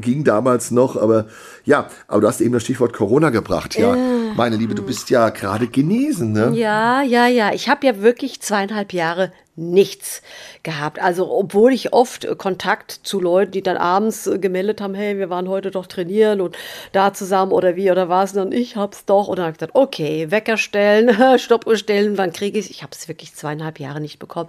ging 0.00 0.24
damals 0.24 0.70
noch. 0.70 0.96
Aber 0.96 1.26
ja, 1.64 1.88
aber 2.08 2.20
du 2.20 2.26
hast 2.26 2.40
eben 2.40 2.52
das 2.52 2.64
Stichwort 2.64 2.92
Corona 2.92 3.30
gebracht. 3.30 3.78
Ja, 3.78 3.96
meine 4.34 4.56
Liebe, 4.56 4.74
du 4.74 4.82
bist 4.82 5.10
ja 5.10 5.28
gerade 5.30 5.68
genesen, 5.68 6.32
ne? 6.32 6.50
Ja, 6.54 7.02
ja, 7.02 7.26
ja. 7.26 7.52
Ich 7.52 7.68
habe 7.68 7.86
ja 7.86 8.00
wirklich 8.00 8.40
zweieinhalb 8.40 8.92
Jahre 8.92 9.32
nichts 9.60 10.22
gehabt. 10.62 11.00
Also 11.00 11.30
obwohl 11.30 11.72
ich 11.72 11.92
oft 11.92 12.24
äh, 12.24 12.34
Kontakt 12.34 12.92
zu 13.02 13.20
Leuten, 13.20 13.52
die 13.52 13.62
dann 13.62 13.76
abends 13.76 14.26
äh, 14.26 14.38
gemeldet 14.38 14.80
haben, 14.80 14.94
hey, 14.94 15.18
wir 15.18 15.30
waren 15.30 15.48
heute 15.48 15.70
doch 15.70 15.86
trainieren 15.86 16.40
und 16.40 16.56
da 16.92 17.12
zusammen 17.12 17.52
oder 17.52 17.76
wie 17.76 17.90
oder 17.90 18.08
was, 18.08 18.34
und 18.36 18.52
ich 18.52 18.76
hab's 18.76 19.04
doch. 19.04 19.28
Und 19.28 19.38
dann 19.38 19.46
habe 19.46 19.52
ich 19.52 19.58
gesagt, 19.58 19.74
okay, 19.74 20.30
Wecker 20.30 20.56
stellen, 20.56 21.38
Stoppuhr 21.38 21.76
stellen, 21.76 22.18
wann 22.18 22.32
kriege 22.32 22.58
ich 22.58 22.70
Ich 22.70 22.82
habe 22.82 22.92
es 22.92 23.08
wirklich 23.08 23.34
zweieinhalb 23.34 23.78
Jahre 23.78 24.00
nicht 24.00 24.18
bekommen. 24.18 24.48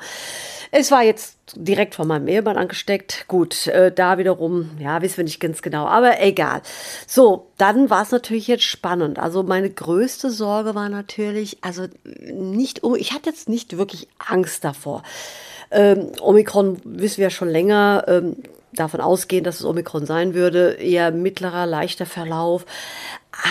Es 0.72 0.90
war 0.90 1.04
jetzt 1.04 1.38
direkt 1.56 1.96
von 1.96 2.08
meinem 2.08 2.28
Ehemann 2.28 2.58
angesteckt. 2.58 3.26
Gut, 3.28 3.68
äh, 3.68 3.92
da 3.92 4.18
wiederum, 4.18 4.72
ja, 4.80 5.02
wissen 5.02 5.18
wir 5.18 5.24
nicht 5.26 5.40
ganz 5.40 5.62
genau, 5.62 5.86
aber 5.86 6.22
egal. 6.22 6.62
So, 7.08 7.48
dann 7.58 7.90
war 7.90 8.04
es 8.04 8.12
natürlich 8.12 8.48
jetzt 8.48 8.64
spannend. 8.64 9.20
Also 9.20 9.44
meine 9.44 9.70
größte 9.70 10.30
Sorge 10.30 10.76
war 10.76 10.90
natürlich, 10.90 11.58
also 11.62 11.88
nicht, 12.06 12.82
ich 12.98 13.12
hatte 13.12 13.30
jetzt 13.30 13.50
nicht 13.50 13.78
wirklich 13.78 14.08
Angst 14.18 14.64
davor. 14.64 15.01
Ähm, 15.72 16.12
Omikron 16.22 16.82
wissen 16.84 17.22
wir 17.22 17.30
schon 17.30 17.50
länger, 17.50 18.06
ähm, 18.08 18.36
davon 18.74 19.02
ausgehen, 19.02 19.44
dass 19.44 19.60
es 19.60 19.66
Omikron 19.66 20.06
sein 20.06 20.34
würde, 20.34 20.74
eher 20.74 21.12
mittlerer, 21.12 21.66
leichter 21.66 22.06
Verlauf. 22.06 22.66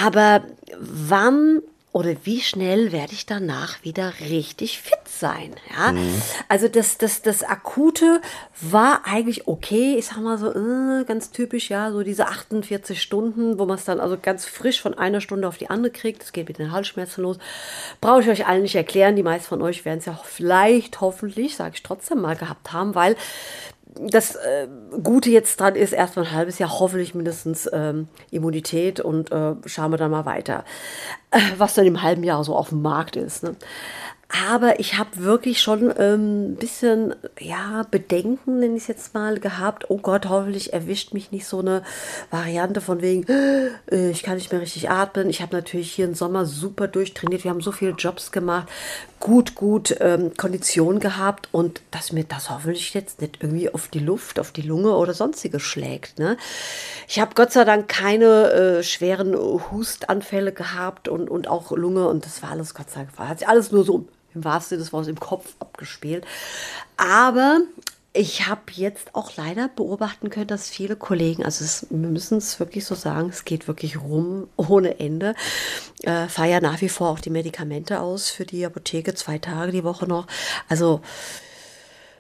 Aber 0.03 0.43
wann 0.79 1.63
oder 1.93 2.15
wie 2.23 2.41
schnell 2.41 2.93
werde 2.93 3.13
ich 3.15 3.27
danach 3.27 3.83
wieder 3.83 4.13
richtig 4.21 4.81
fit 4.81 5.01
sein? 5.09 5.51
Ja? 5.77 5.93
Also 6.49 6.69
das, 6.69 6.99
das, 6.99 7.23
das 7.23 7.43
Akute 7.43 8.21
war 8.61 9.03
eigentlich 9.07 9.49
okay. 9.49 9.97
Ich 9.99 10.07
sag 10.07 10.19
mal 10.19 10.39
so, 10.39 10.51
äh, 10.53 11.05
ganz 11.05 11.33
typisch, 11.33 11.69
ja, 11.69 11.91
so 11.91 12.03
diese 12.03 12.29
48 12.29 13.03
Stunden, 13.03 13.59
wo 13.59 13.67
man 13.67 13.77
es 13.77 13.85
dann 13.85 13.99
also 13.99 14.17
ganz 14.21 14.45
frisch 14.45 14.81
von 14.81 14.95
einer 14.95 15.21
Stunde 15.21 15.49
auf 15.49 15.59
die 15.59 15.69
andere 15.69 15.91
kriegt. 15.91 16.23
Das 16.23 16.33
geht 16.33 16.49
mit 16.49 16.59
den 16.59 16.71
Halsschmerzen 16.71 17.23
los. 17.23 17.39
Brauche 18.01 18.21
ich 18.21 18.29
euch 18.29 18.47
allen 18.47 18.63
nicht 18.63 18.77
erklären. 18.77 19.17
Die 19.17 19.25
meisten 19.25 19.49
von 19.49 19.63
euch 19.63 19.85
werden 19.85 19.99
es 19.99 20.07
ja 20.07 20.21
vielleicht, 20.25 21.01
hoffentlich, 21.01 21.57
sage 21.57 21.75
ich 21.75 21.83
trotzdem 21.83 22.21
mal, 22.21 22.37
gehabt 22.37 22.73
haben, 22.73 22.95
weil 22.95 23.17
das 23.99 24.37
äh, 24.37 24.69
Gute 25.03 25.31
jetzt 25.31 25.59
dran 25.61 25.75
ist, 25.75 25.93
erst 25.93 26.17
mal 26.17 26.25
ein 26.25 26.33
halbes 26.33 26.59
Jahr 26.59 26.79
hoffentlich 26.79 27.15
mindestens 27.15 27.69
ähm, 27.73 28.09
Immunität 28.31 29.01
und 29.01 29.33
äh, 29.33 29.55
schauen 29.67 29.93
wir 29.93 29.99
dann 29.99 30.11
mal 30.11 30.27
weiter, 30.27 30.65
äh, 31.31 31.41
was 31.59 31.75
dann 31.75 31.87
im 31.87 32.03
halben 32.03 32.23
Jahr 32.23 32.45
so 32.45 32.55
auf 32.57 32.71
dem 32.71 32.83
Markt 32.83 33.17
ist. 33.17 33.43
Ne? 33.43 33.57
Aber 34.33 34.79
ich 34.79 34.97
habe 34.97 35.17
wirklich 35.17 35.61
schon 35.61 35.91
ein 35.91 35.97
ähm, 35.99 36.55
bisschen, 36.55 37.17
ja, 37.41 37.85
Bedenken, 37.91 38.61
nenne 38.61 38.77
ich 38.77 38.83
es 38.83 38.89
jetzt 38.89 39.13
mal, 39.13 39.41
gehabt. 39.41 39.91
Oh 39.91 39.99
Gott, 39.99 40.29
hoffentlich 40.29 40.73
erwischt 40.73 41.15
mich 41.15 41.33
nicht 41.33 41.47
so 41.47 41.59
eine 41.59 41.83
Variante 42.31 42.81
von 42.81 43.03
wegen, 43.03 43.27
äh, 43.91 44.11
ich 44.11 44.23
kann 44.23 44.37
nicht 44.37 44.53
mehr 44.53 44.61
richtig 44.61 44.89
atmen. 44.89 45.29
Ich 45.31 45.43
habe 45.43 45.57
natürlich 45.57 45.91
hier 45.91 46.05
im 46.05 46.15
Sommer 46.15 46.47
super 46.47 46.87
durchtrainiert. 46.87 47.43
Wir 47.43 47.51
haben 47.51 47.61
so 47.61 47.73
viele 47.73 47.93
Jobs 47.93 48.31
gemacht, 48.31 48.69
gut, 49.19 49.57
gut 49.57 49.97
ähm, 49.99 50.33
Kondition 50.37 51.01
gehabt 51.01 51.49
und 51.51 51.83
dass 51.91 52.13
mir 52.13 52.25
das 52.25 52.51
hoffentlich 52.51 52.95
jetzt 52.95 53.21
nicht 53.21 53.43
irgendwie 53.43 53.73
auf 53.73 53.89
die 53.89 53.99
Luft, 53.99 54.39
auf 54.39 54.53
die 54.53 54.63
Lunge 54.63 54.95
oder 54.97 55.13
sonstiges 55.13 55.63
schlägt. 55.63 56.21
Ne? 56.21 56.37
Ich 57.09 57.19
habe 57.19 57.35
Gott 57.35 57.53
sei 57.53 57.65
Dank 57.65 57.89
keine 57.89 58.53
äh, 58.53 58.83
schweren 58.85 59.35
Hustanfälle 59.73 60.53
gehabt 60.53 61.09
und, 61.09 61.29
und 61.29 61.49
auch 61.49 61.73
Lunge 61.73 62.07
und 62.07 62.25
das 62.25 62.43
war 62.45 62.53
alles 62.53 62.75
Gott 62.75 62.91
sei 62.91 63.01
Dank. 63.05 63.19
Hat 63.19 63.41
sich 63.41 63.49
alles 63.49 63.73
nur 63.73 63.85
so 63.85 64.07
im 64.35 64.45
wahrsten 64.45 64.71
Sinne 64.71 64.85
des 64.85 64.93
Wortes 64.93 65.09
im 65.09 65.21
Kopf 65.21 65.55
abgespielt. 65.59 66.27
Aber 66.97 67.61
ich 68.13 68.49
habe 68.49 68.63
jetzt 68.73 69.15
auch 69.15 69.37
leider 69.37 69.69
beobachten 69.69 70.31
können, 70.31 70.49
dass 70.49 70.69
viele 70.69 70.97
Kollegen, 70.97 71.45
also 71.45 71.65
es, 71.65 71.87
wir 71.91 72.09
müssen 72.09 72.39
es 72.39 72.59
wirklich 72.59 72.85
so 72.85 72.97
sagen, 72.97 73.29
es 73.29 73.45
geht 73.45 73.69
wirklich 73.69 74.01
rum 74.01 74.49
ohne 74.57 74.99
Ende. 74.99 75.35
Äh, 76.03 76.27
feiern 76.27 76.63
nach 76.63 76.81
wie 76.81 76.89
vor 76.89 77.11
auch 77.11 77.21
die 77.21 77.31
Medikamente 77.31 78.01
aus 78.01 78.31
für 78.31 78.45
die 78.45 78.67
Apotheke, 78.67 79.15
zwei 79.15 79.39
Tage 79.39 79.71
die 79.71 79.85
Woche 79.85 80.07
noch. 80.07 80.27
Also 80.69 81.03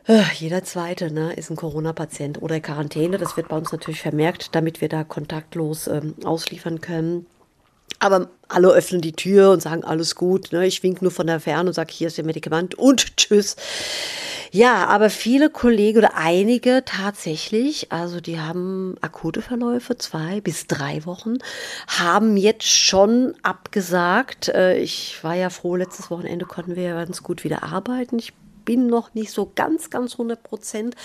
äh, 0.07 0.23
jeder 0.35 0.62
zweite 0.62 1.11
ne, 1.12 1.33
ist 1.33 1.50
ein 1.50 1.57
Corona-Patient 1.57 2.40
oder 2.40 2.61
Quarantäne. 2.61 3.19
Das 3.19 3.37
wird 3.37 3.49
bei 3.49 3.57
uns 3.57 3.73
natürlich 3.73 4.00
vermerkt, 4.00 4.55
damit 4.55 4.81
wir 4.81 4.88
da 4.88 5.02
kontaktlos 5.02 5.88
ähm, 5.88 6.14
ausliefern 6.25 6.81
können. 6.81 7.26
Aber 7.99 8.31
alle 8.49 8.69
öffnen 8.69 9.01
die 9.01 9.13
Tür 9.13 9.51
und 9.51 9.61
sagen, 9.63 9.85
alles 9.85 10.15
gut. 10.15 10.53
Ne? 10.53 10.67
Ich 10.67 10.83
wink 10.83 11.03
nur 11.03 11.11
von 11.11 11.27
der 11.27 11.41
Ferne 11.41 11.71
und 11.71 11.75
sage, 11.75 11.93
hier 11.93 12.09
ist 12.09 12.17
der 12.17 12.25
Medikament 12.25 12.75
und 12.75 13.17
tschüss. 13.17 13.57
Ja, 14.53 14.87
aber 14.87 15.11
viele 15.11 15.49
Kollegen 15.49 15.99
oder 15.99 16.17
einige 16.17 16.83
tatsächlich, 16.85 17.93
also 17.93 18.21
die 18.21 18.41
haben 18.41 18.97
akute 19.01 19.43
Verläufe, 19.43 19.97
zwei 19.97 20.41
bis 20.41 20.67
drei 20.67 21.05
Wochen, 21.07 21.39
haben 21.87 22.37
jetzt 22.37 22.67
schon 22.67 23.35
abgesagt. 23.43 24.49
Äh, 24.49 24.79
Ich 24.79 25.23
war 25.23 25.35
ja 25.35 25.51
froh, 25.51 25.77
letztes 25.77 26.11
Wochenende 26.11 26.47
konnten 26.47 26.75
wir 26.75 26.95
ganz 26.95 27.23
gut 27.23 27.45
wieder 27.45 27.63
arbeiten. 27.63 28.19
Ich 28.19 28.33
bin 28.64 28.87
noch 28.87 29.14
nicht 29.14 29.31
so 29.31 29.50
ganz, 29.55 29.90
ganz 29.90 30.12
100 30.12 30.43
Prozent 30.43 30.97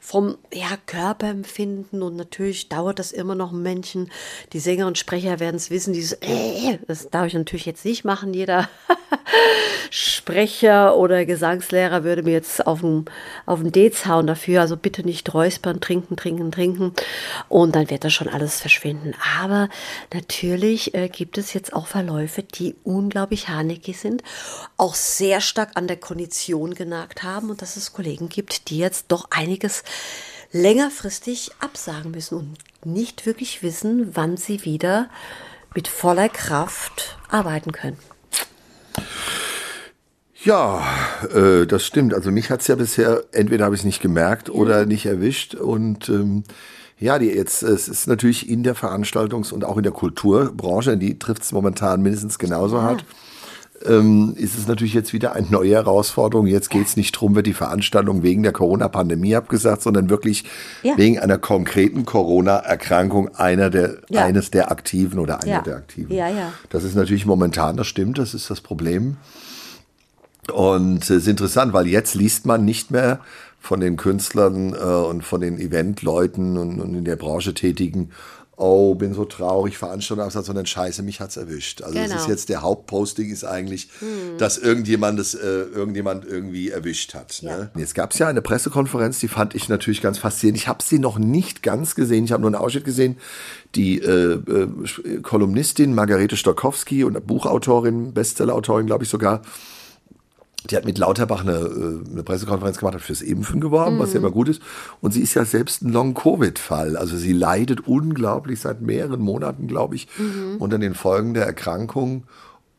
vom 0.00 0.36
ja, 0.52 0.76
Körperempfinden 0.86 2.02
und 2.02 2.16
natürlich 2.16 2.68
dauert 2.68 2.98
das 2.98 3.12
immer 3.12 3.34
noch 3.34 3.52
ein 3.52 3.62
Männchen. 3.62 4.10
Die 4.52 4.58
Sänger 4.58 4.86
und 4.86 4.98
Sprecher 4.98 5.38
werden 5.38 5.56
es 5.56 5.70
wissen, 5.70 5.92
dieses 5.92 6.18
äh, 6.20 6.78
das 6.88 7.08
darf 7.10 7.26
ich 7.26 7.34
natürlich 7.34 7.66
jetzt 7.66 7.84
nicht 7.84 8.04
machen. 8.04 8.34
Jeder 8.34 8.68
Sprecher 9.90 10.96
oder 10.96 11.24
Gesangslehrer 11.24 12.02
würde 12.04 12.22
mir 12.22 12.32
jetzt 12.32 12.66
auf 12.66 12.80
den, 12.80 13.04
auf 13.46 13.60
den 13.60 13.72
Dez 13.72 14.06
hauen 14.06 14.26
dafür. 14.26 14.60
Also 14.60 14.76
bitte 14.76 15.04
nicht 15.04 15.32
räuspern, 15.34 15.80
trinken, 15.80 16.16
trinken, 16.16 16.50
trinken. 16.50 16.92
Und 17.48 17.76
dann 17.76 17.90
wird 17.90 18.04
das 18.04 18.12
schon 18.12 18.28
alles 18.28 18.60
verschwinden. 18.60 19.14
Aber 19.40 19.68
natürlich 20.12 20.94
äh, 20.94 21.08
gibt 21.08 21.38
es 21.38 21.52
jetzt 21.52 21.72
auch 21.72 21.86
Verläufe, 21.86 22.42
die 22.42 22.74
unglaublich 22.84 23.48
hartnäckig 23.48 23.98
sind, 23.98 24.22
auch 24.76 24.94
sehr 24.94 25.40
stark 25.40 25.70
an 25.74 25.86
der 25.86 25.96
Kondition 25.96 26.74
genagt 26.92 27.22
haben 27.22 27.48
und 27.48 27.62
dass 27.62 27.76
es 27.76 27.94
Kollegen 27.94 28.28
gibt, 28.28 28.68
die 28.68 28.76
jetzt 28.76 29.06
doch 29.08 29.28
einiges 29.30 29.82
längerfristig 30.52 31.50
absagen 31.58 32.10
müssen 32.10 32.36
und 32.36 32.56
nicht 32.84 33.24
wirklich 33.24 33.62
wissen, 33.62 34.14
wann 34.14 34.36
sie 34.36 34.66
wieder 34.66 35.08
mit 35.74 35.88
voller 35.88 36.28
Kraft 36.28 37.18
arbeiten 37.30 37.72
können. 37.72 37.96
Ja, 40.44 40.86
äh, 41.34 41.66
das 41.66 41.86
stimmt. 41.86 42.12
Also 42.12 42.30
mich 42.30 42.50
hat's 42.50 42.66
ja 42.66 42.74
bisher, 42.74 43.24
entweder 43.32 43.64
habe 43.64 43.74
ich 43.74 43.80
es 43.80 43.86
nicht 43.86 44.02
gemerkt 44.02 44.50
oder 44.50 44.84
nicht 44.84 45.06
erwischt. 45.06 45.54
Und 45.54 46.10
ähm, 46.10 46.44
ja, 46.98 47.18
die 47.18 47.28
jetzt, 47.28 47.62
es 47.62 47.88
ist 47.88 48.06
natürlich 48.06 48.50
in 48.50 48.64
der 48.64 48.76
Veranstaltungs- 48.76 49.52
und 49.52 49.64
auch 49.64 49.78
in 49.78 49.82
der 49.82 49.92
Kulturbranche, 49.92 50.98
die 50.98 51.18
trifft's 51.18 51.52
momentan 51.52 52.02
mindestens 52.02 52.38
genauso 52.38 52.82
hart, 52.82 53.06
ähm, 53.86 54.34
ist 54.36 54.58
es 54.58 54.66
natürlich 54.66 54.94
jetzt 54.94 55.12
wieder 55.12 55.32
eine 55.34 55.46
neue 55.48 55.74
Herausforderung. 55.74 56.46
Jetzt 56.46 56.70
geht's 56.70 56.96
nicht 56.96 57.12
drum, 57.12 57.34
wird 57.34 57.46
die 57.46 57.52
Veranstaltung 57.52 58.22
wegen 58.22 58.42
der 58.42 58.52
Corona-Pandemie 58.52 59.34
abgesagt, 59.36 59.82
sondern 59.82 60.10
wirklich 60.10 60.44
Ja. 60.82 60.96
wegen 60.96 61.18
einer 61.18 61.38
konkreten 61.38 62.04
Corona-Erkrankung 62.04 63.34
einer 63.36 63.70
der, 63.70 63.98
Ja. 64.08 64.24
eines 64.24 64.50
der 64.50 64.70
Aktiven 64.70 65.18
oder 65.18 65.42
einer 65.42 65.52
Ja. 65.52 65.60
der 65.62 65.76
Aktiven. 65.76 66.14
Ja, 66.14 66.28
ja. 66.28 66.52
Das 66.70 66.84
ist 66.84 66.94
natürlich 66.94 67.26
momentan, 67.26 67.76
das 67.76 67.86
stimmt, 67.86 68.18
das 68.18 68.34
ist 68.34 68.50
das 68.50 68.60
Problem. 68.60 69.16
Und 70.52 71.02
es 71.04 71.10
ist 71.10 71.28
interessant, 71.28 71.72
weil 71.72 71.86
jetzt 71.86 72.14
liest 72.14 72.46
man 72.46 72.64
nicht 72.64 72.90
mehr 72.90 73.20
von 73.60 73.78
den 73.80 73.96
Künstlern 73.96 74.74
äh, 74.74 74.76
und 74.78 75.22
von 75.22 75.40
den 75.40 75.58
Eventleuten 75.58 76.56
und, 76.58 76.80
und 76.80 76.94
in 76.94 77.04
der 77.04 77.14
Branche 77.16 77.54
tätigen, 77.54 78.10
oh, 78.56 78.94
bin 78.94 79.14
so 79.14 79.24
traurig, 79.24 79.78
Veranstaltung 79.78 80.24
absatz, 80.24 80.46
sondern 80.46 80.66
scheiße, 80.66 81.02
mich 81.02 81.20
hat's 81.20 81.36
erwischt. 81.36 81.82
Also 81.82 81.94
das 81.94 82.10
Genau. 82.10 82.20
ist 82.20 82.28
jetzt 82.28 82.48
der 82.48 82.62
Hauptposting 82.62 83.30
ist 83.30 83.44
eigentlich, 83.44 83.88
dass 84.38 84.58
irgendjemand 84.58 85.18
das, 85.18 85.34
äh, 85.34 85.38
irgendjemand 85.40 86.24
irgendwie 86.24 86.68
erwischt 86.70 87.14
hat. 87.14 87.40
Ne? 87.42 87.70
Jetzt 87.76 87.94
gab's 87.94 88.18
ja 88.18 88.28
eine 88.28 88.42
Pressekonferenz, 88.42 89.18
die 89.20 89.28
fand 89.28 89.54
ich 89.54 89.68
natürlich 89.68 90.02
ganz 90.02 90.18
faszinierend. 90.18 90.60
Ich 90.60 90.68
habe 90.68 90.82
sie 90.82 90.98
noch 90.98 91.18
nicht 91.18 91.62
ganz 91.62 91.94
gesehen, 91.94 92.24
ich 92.24 92.32
habe 92.32 92.42
nur 92.42 92.48
einen 92.48 92.62
Ausschnitt 92.62 92.84
gesehen. 92.84 93.16
Die 93.74 93.98
äh, 93.98 94.34
äh, 94.34 95.20
Kolumnistin 95.22 95.94
Margarete 95.94 96.36
Stokowski 96.36 97.04
und 97.04 97.26
Buchautorin, 97.26 98.12
Bestsellerautorin, 98.12 98.86
glaube 98.86 99.04
ich 99.04 99.10
sogar, 99.10 99.42
die 100.70 100.76
hat 100.76 100.84
mit 100.84 100.98
Lauterbach 100.98 101.42
eine, 101.42 101.52
äh, 101.52 102.10
eine 102.10 102.22
Pressekonferenz 102.22 102.78
gemacht, 102.78 102.94
hat 102.94 103.02
fürs 103.02 103.22
Impfen 103.22 103.60
geworben, 103.60 103.98
was 103.98 104.12
ja 104.12 104.20
immer 104.20 104.30
gut 104.30 104.48
ist. 104.48 104.62
Und 105.00 105.12
sie 105.12 105.20
ist 105.20 105.34
ja 105.34 105.44
selbst 105.44 105.82
ein 105.82 105.92
Long-Covid-Fall. 105.92 106.96
Also 106.96 107.16
sie 107.16 107.32
leidet 107.32 107.86
unglaublich 107.86 108.60
seit 108.60 108.80
mehreren 108.80 109.20
Monaten, 109.20 109.66
glaube 109.66 109.96
ich, 109.96 110.08
unter 110.58 110.78
den 110.78 110.94
Folgen 110.94 111.34
der 111.34 111.46
Erkrankung 111.46 112.24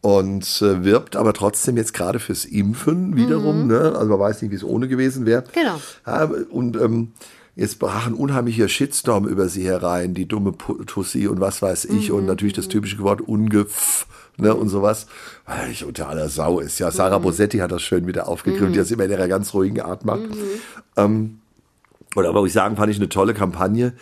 und 0.04 0.62
äh, 0.62 0.84
wirbt 0.84 1.16
aber 1.16 1.32
trotzdem 1.32 1.78
jetzt 1.78 1.94
gerade 1.94 2.20
fürs 2.20 2.44
Impfen 2.44 3.16
wiederum. 3.16 3.68
Ne? 3.68 3.94
Also 3.96 4.10
man 4.10 4.20
weiß 4.20 4.42
nicht, 4.42 4.52
wie 4.52 4.56
es 4.56 4.64
ohne 4.64 4.90
gewesen 4.90 5.26
wäre. 5.26 5.46
Genau. 5.54 5.80
Ja, 6.06 6.30
und 6.50 6.76
ähm, 6.76 7.14
jetzt 7.56 7.80
brach 7.80 8.08
ein 8.08 8.14
unheimlicher 8.14 8.68
Shitstorm 8.68 9.28
über 9.28 9.48
sie 9.48 9.66
herein, 9.66 10.14
die 10.14 10.28
dumme 10.28 10.54
Tussi 10.86 11.28
und 11.28 11.40
was 11.40 11.62
weiß 11.62 11.86
ich. 11.86 12.12
Und 12.12 12.26
natürlich 12.26 12.54
das 12.54 12.68
typische 12.68 13.00
Wort 13.00 13.22
ungef 13.22 14.08
ne, 14.38 14.56
und 14.56 14.70
sowas. 14.70 15.08
Weil 15.46 15.72
ich 15.72 15.86
unter 15.86 16.10
aller 16.10 16.30
Sau 16.30 16.60
ist. 16.60 16.80
Ja, 16.80 16.92
Sarah 16.92 17.20
Bosetti 17.20 17.60
hat 17.60 17.72
das 17.72 17.84
schön 17.84 18.08
wieder 18.08 18.28
aufgegriffen, 18.28 18.74
die 18.74 18.80
das 18.80 18.92
immer 18.92 19.06
in 19.06 19.12
ihrer 19.12 19.28
ganz 19.28 19.54
ruhigen 19.54 19.82
Art 19.82 20.06
macht. 20.06 20.24
Ähm, 20.98 21.40
oder 22.16 22.30
aber 22.30 22.44
ich 22.46 22.54
sagen, 22.54 22.76
fand 22.76 22.92
ich 22.92 22.98
eine 22.98 23.10
tolle 23.10 23.34
Kampagne. 23.34 23.94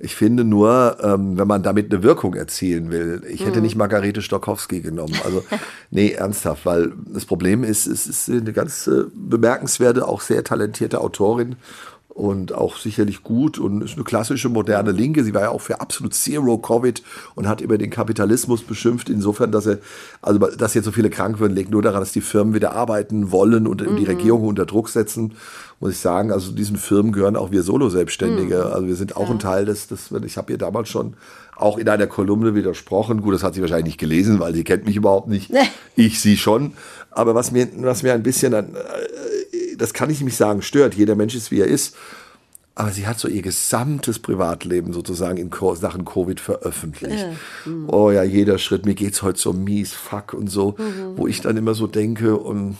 Ich 0.00 0.14
finde 0.14 0.44
nur, 0.44 0.98
ähm, 1.02 1.36
wenn 1.36 1.48
man 1.48 1.64
damit 1.64 1.92
eine 1.92 2.04
Wirkung 2.04 2.34
erzielen 2.34 2.92
will, 2.92 3.22
ich 3.28 3.44
hätte 3.44 3.60
nicht 3.60 3.74
Margarete 3.74 4.22
Stokowski 4.22 4.80
genommen. 4.80 5.14
Also, 5.24 5.42
nee, 5.90 6.12
ernsthaft, 6.12 6.66
weil 6.66 6.92
das 7.12 7.24
Problem 7.24 7.64
ist, 7.64 7.86
es 7.88 8.06
ist 8.06 8.28
eine 8.30 8.52
ganz 8.52 8.86
äh, 8.86 9.04
bemerkenswerte, 9.12 10.06
auch 10.06 10.20
sehr 10.20 10.44
talentierte 10.44 11.00
Autorin 11.00 11.56
und 12.18 12.52
auch 12.52 12.78
sicherlich 12.78 13.22
gut 13.22 13.60
und 13.60 13.80
ist 13.80 13.94
eine 13.94 14.02
klassische 14.02 14.48
moderne 14.48 14.90
Linke. 14.90 15.22
Sie 15.22 15.34
war 15.34 15.42
ja 15.42 15.48
auch 15.50 15.60
für 15.60 15.80
absolut 15.80 16.14
Zero 16.14 16.58
Covid 16.58 17.00
und 17.36 17.46
hat 17.46 17.60
über 17.60 17.78
den 17.78 17.90
Kapitalismus 17.90 18.62
beschimpft, 18.62 19.08
insofern, 19.08 19.52
dass 19.52 19.66
er, 19.66 19.78
also 20.20 20.40
dass 20.40 20.74
jetzt 20.74 20.86
so 20.86 20.90
viele 20.90 21.10
krank 21.10 21.38
werden, 21.38 21.54
liegt 21.54 21.70
nur 21.70 21.80
daran, 21.80 22.00
dass 22.00 22.10
die 22.10 22.20
Firmen 22.20 22.54
wieder 22.54 22.72
arbeiten 22.72 23.30
wollen 23.30 23.68
und 23.68 23.82
die 23.82 24.04
Regierung 24.04 24.48
unter 24.48 24.66
Druck 24.66 24.88
setzen. 24.88 25.34
Muss 25.78 25.92
ich 25.92 25.98
sagen, 25.98 26.32
also 26.32 26.50
diesen 26.50 26.76
Firmen 26.76 27.12
gehören 27.12 27.36
auch 27.36 27.52
wir 27.52 27.62
Solo-Selbstständige. 27.62 28.66
Also 28.66 28.88
wir 28.88 28.96
sind 28.96 29.16
auch 29.16 29.30
ein 29.30 29.38
Teil 29.38 29.64
des, 29.64 29.86
des 29.86 30.10
ich 30.24 30.36
habe 30.36 30.50
ihr 30.50 30.58
damals 30.58 30.88
schon 30.88 31.14
auch 31.54 31.78
in 31.78 31.88
einer 31.88 32.08
Kolumne 32.08 32.56
widersprochen. 32.56 33.22
Gut, 33.22 33.34
das 33.34 33.44
hat 33.44 33.54
sie 33.54 33.60
wahrscheinlich 33.60 33.86
nicht 33.86 34.00
gelesen, 34.00 34.40
weil 34.40 34.54
sie 34.54 34.64
kennt 34.64 34.86
mich 34.86 34.96
überhaupt 34.96 35.28
nicht. 35.28 35.52
Ich 35.96 36.20
sie 36.20 36.36
schon. 36.36 36.74
Aber 37.10 37.34
was 37.34 37.50
mir, 37.50 37.66
was 37.78 38.04
mir 38.04 38.12
ein 38.12 38.22
bisschen 38.22 38.54
an, 38.54 38.76
das 39.76 39.92
kann 39.92 40.10
ich 40.10 40.20
nicht 40.20 40.36
sagen, 40.36 40.62
stört. 40.62 40.94
Jeder 40.94 41.14
Mensch 41.14 41.34
ist, 41.34 41.50
wie 41.50 41.60
er 41.60 41.66
ist. 41.66 41.96
Aber 42.74 42.92
sie 42.92 43.08
hat 43.08 43.18
so 43.18 43.26
ihr 43.26 43.42
gesamtes 43.42 44.20
Privatleben 44.20 44.92
sozusagen 44.92 45.36
in 45.36 45.50
Sachen 45.74 46.04
Covid 46.04 46.38
veröffentlicht. 46.38 47.26
Oh 47.88 48.12
ja, 48.12 48.22
jeder 48.22 48.58
Schritt, 48.58 48.86
mir 48.86 48.94
geht's 48.94 49.22
heute 49.22 49.40
so 49.40 49.52
mies, 49.52 49.92
fuck 49.92 50.32
und 50.32 50.46
so, 50.48 50.76
wo 51.16 51.26
ich 51.26 51.40
dann 51.40 51.56
immer 51.56 51.74
so 51.74 51.88
denke 51.88 52.36
und 52.36 52.76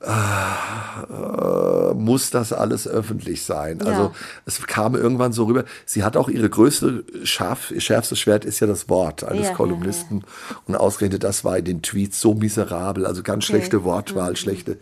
äh, 0.00 1.94
muss 1.94 2.30
das 2.30 2.52
alles 2.52 2.86
öffentlich 2.86 3.42
sein? 3.42 3.82
Also 3.82 4.02
Ja. 4.02 4.12
es 4.46 4.64
kam 4.66 4.94
irgendwann 4.94 5.32
so 5.32 5.44
rüber. 5.44 5.64
Sie 5.86 6.04
hat 6.04 6.16
auch 6.16 6.28
ihre 6.28 6.48
größte 6.48 7.04
scharf, 7.24 7.72
schärfstes 7.76 8.18
Schwert 8.18 8.44
ist 8.44 8.60
ja 8.60 8.66
das 8.66 8.88
Wort 8.88 9.24
eines 9.24 9.44
Ja, 9.46 9.50
ja, 9.50 9.56
Kolumnisten. 9.56 10.24
Und 10.66 10.76
ausgerechnet 10.76 11.24
das 11.24 11.44
war 11.44 11.58
in 11.58 11.64
den 11.64 11.82
Tweets 11.82 12.20
so 12.20 12.34
miserabel, 12.34 13.06
also 13.06 13.22
ganz 13.22 13.44
schlechte 13.44 13.84
Wortwahl, 13.84 14.36
schlechte 14.36 14.78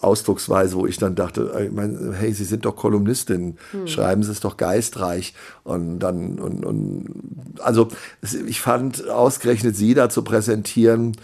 Ausdrucksweise, 0.00 0.76
wo 0.76 0.86
ich 0.86 0.96
dann 0.96 1.14
dachte, 1.14 1.52
ich 1.64 1.72
mein, 1.72 2.12
hey, 2.18 2.32
Sie 2.32 2.44
sind 2.44 2.64
doch 2.64 2.76
Kolumnistin, 2.76 3.58
schreiben 3.86 4.22
Sie 4.22 4.32
es 4.32 4.40
doch 4.40 4.56
geistreich. 4.56 5.34
Und 5.64 6.00
dann, 6.00 6.38
und, 6.38 6.64
und 6.64 7.04
also 7.60 7.88
ich 8.46 8.60
fand 8.60 9.08
ausgerechnet 9.08 9.76
Sie 9.76 9.94
da 9.94 10.08
zu 10.08 10.22
präsentieren, 10.22 11.16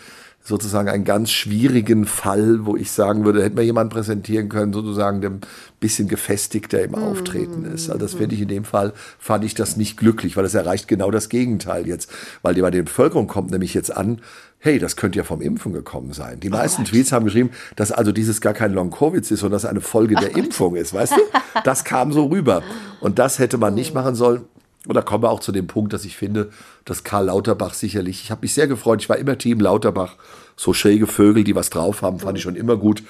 sozusagen 0.43 0.89
einen 0.89 1.05
ganz 1.05 1.31
schwierigen 1.31 2.05
Fall, 2.05 2.67
wo 2.67 2.77
ich 2.77 2.91
sagen 2.91 3.25
würde, 3.25 3.43
hätte 3.43 3.57
mir 3.57 3.63
jemand 3.63 3.93
präsentieren 3.93 4.49
können, 4.49 4.73
sozusagen 4.73 5.25
ein 5.25 5.41
bisschen 5.79 6.09
gefestigter 6.09 6.83
im 6.83 6.95
Auftreten 6.95 7.65
ist. 7.65 7.89
Also 7.89 8.05
das 8.05 8.15
finde 8.15 8.35
ich 8.35 8.41
in 8.41 8.49
dem 8.49 8.65
Fall, 8.65 8.93
fand 9.19 9.45
ich 9.45 9.55
das 9.55 9.77
nicht 9.77 9.97
glücklich, 9.97 10.37
weil 10.37 10.45
es 10.45 10.55
erreicht 10.55 10.89
genau 10.89 11.11
das 11.11 11.29
Gegenteil 11.29 11.87
jetzt. 11.87 12.11
Weil 12.43 12.55
die 12.55 12.61
bei 12.61 12.71
der 12.71 12.83
Bevölkerung 12.83 13.29
kommt 13.29 13.53
nämlich 13.53 13.73
jetzt 13.73 13.97
an, 13.97 14.21
hey, 14.59 14.79
das 14.79 14.97
könnte 14.97 15.19
ja 15.19 15.25
vom 15.25 15.41
Impfen 15.41 15.73
gekommen 15.73 16.13
sein. 16.13 16.39
Die 16.39 16.49
meisten 16.49 16.85
Tweets 16.85 17.11
haben 17.13 17.25
geschrieben, 17.25 17.51
dass 17.75 17.91
also 17.91 18.13
dieses 18.13 18.41
gar 18.41 18.55
kein 18.55 18.73
Long-Covid 18.73 19.29
ist, 19.29 19.41
sondern 19.41 19.53
dass 19.53 19.65
es 19.65 19.71
eine 19.71 19.81
Folge 19.81 20.15
der 20.15 20.37
Impfung 20.37 20.77
ist, 20.77 20.95
weißt 20.95 21.13
du? 21.13 21.21
Das 21.65 21.83
kam 21.85 22.13
so 22.13 22.27
rüber. 22.27 22.63
Und 23.01 23.19
das 23.19 23.41
hätte 23.41 23.59
man 23.59 23.75
nicht 23.75 23.93
machen 23.93 24.15
sollen. 24.15 24.43
Und 24.87 24.95
da 24.95 25.03
kommen 25.03 25.23
wir 25.23 25.31
auch 25.31 25.41
zu 25.41 25.53
dem 25.53 25.69
Punkt, 25.69 25.93
dass 25.93 26.05
ich 26.05 26.17
finde, 26.17 26.51
dass 26.85 27.05
Karl 27.05 27.27
Lauterbach 27.27 27.75
sicherlich, 27.75 28.23
ich 28.25 28.31
habe 28.31 28.43
mich 28.43 28.53
sehr 28.53 28.67
gefreut, 28.67 29.01
ich 29.01 29.09
war 29.09 29.17
immer 29.17 29.39
Team 29.39 29.61
Lauterbach, 29.61 30.17
so 30.57 30.73
schräge 30.73 31.07
Vögel, 31.07 31.45
die 31.45 31.55
was 31.55 31.71
drauf 31.71 32.03
haben, 32.03 32.19
fand 32.19 32.37
ich 32.37 32.43
schon 32.43 32.57
immer 32.57 32.77
gut. 32.77 33.03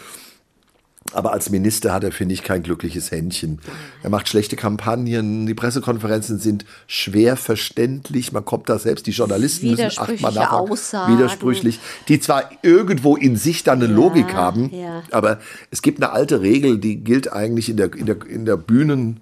Aber 1.15 1.33
als 1.33 1.51
Minister 1.51 1.93
hat 1.93 2.05
er, 2.05 2.13
finde 2.13 2.35
ich, 2.35 2.43
kein 2.43 2.63
glückliches 2.63 3.11
Händchen. 3.11 3.59
Er 4.03 4.11
macht 4.11 4.29
schlechte 4.29 4.57
Kampagnen, 4.57 5.47
die 5.47 5.55
Pressekonferenzen 5.55 6.39
sind 6.39 6.65
schwer 6.87 7.37
verständlich, 7.37 8.33
man 8.33 8.45
kommt 8.45 8.69
da 8.69 8.79
selbst, 8.79 9.07
die 9.07 9.11
Journalisten 9.11 9.71
müssen 9.71 9.99
achtmal 9.99 10.33
nachfragen. 10.33 10.71
Aussagen. 10.71 11.19
Widersprüchlich, 11.19 11.81
die 12.09 12.21
zwar 12.21 12.51
irgendwo 12.63 13.17
in 13.17 13.37
sich 13.37 13.65
dann 13.65 13.83
eine 13.83 13.93
Logik 13.93 14.33
haben, 14.35 14.71
ja. 14.73 15.03
aber 15.11 15.41
es 15.71 15.83
gibt 15.83 16.03
eine 16.03 16.13
alte 16.13 16.41
Regel, 16.41 16.79
die 16.79 16.97
gilt 16.97 17.33
eigentlich 17.33 17.69
in 17.69 17.77
der, 17.77 17.93
in 17.95 18.07
der, 18.07 18.25
in 18.27 18.45
der 18.45 18.57
Bühnen, 18.57 19.21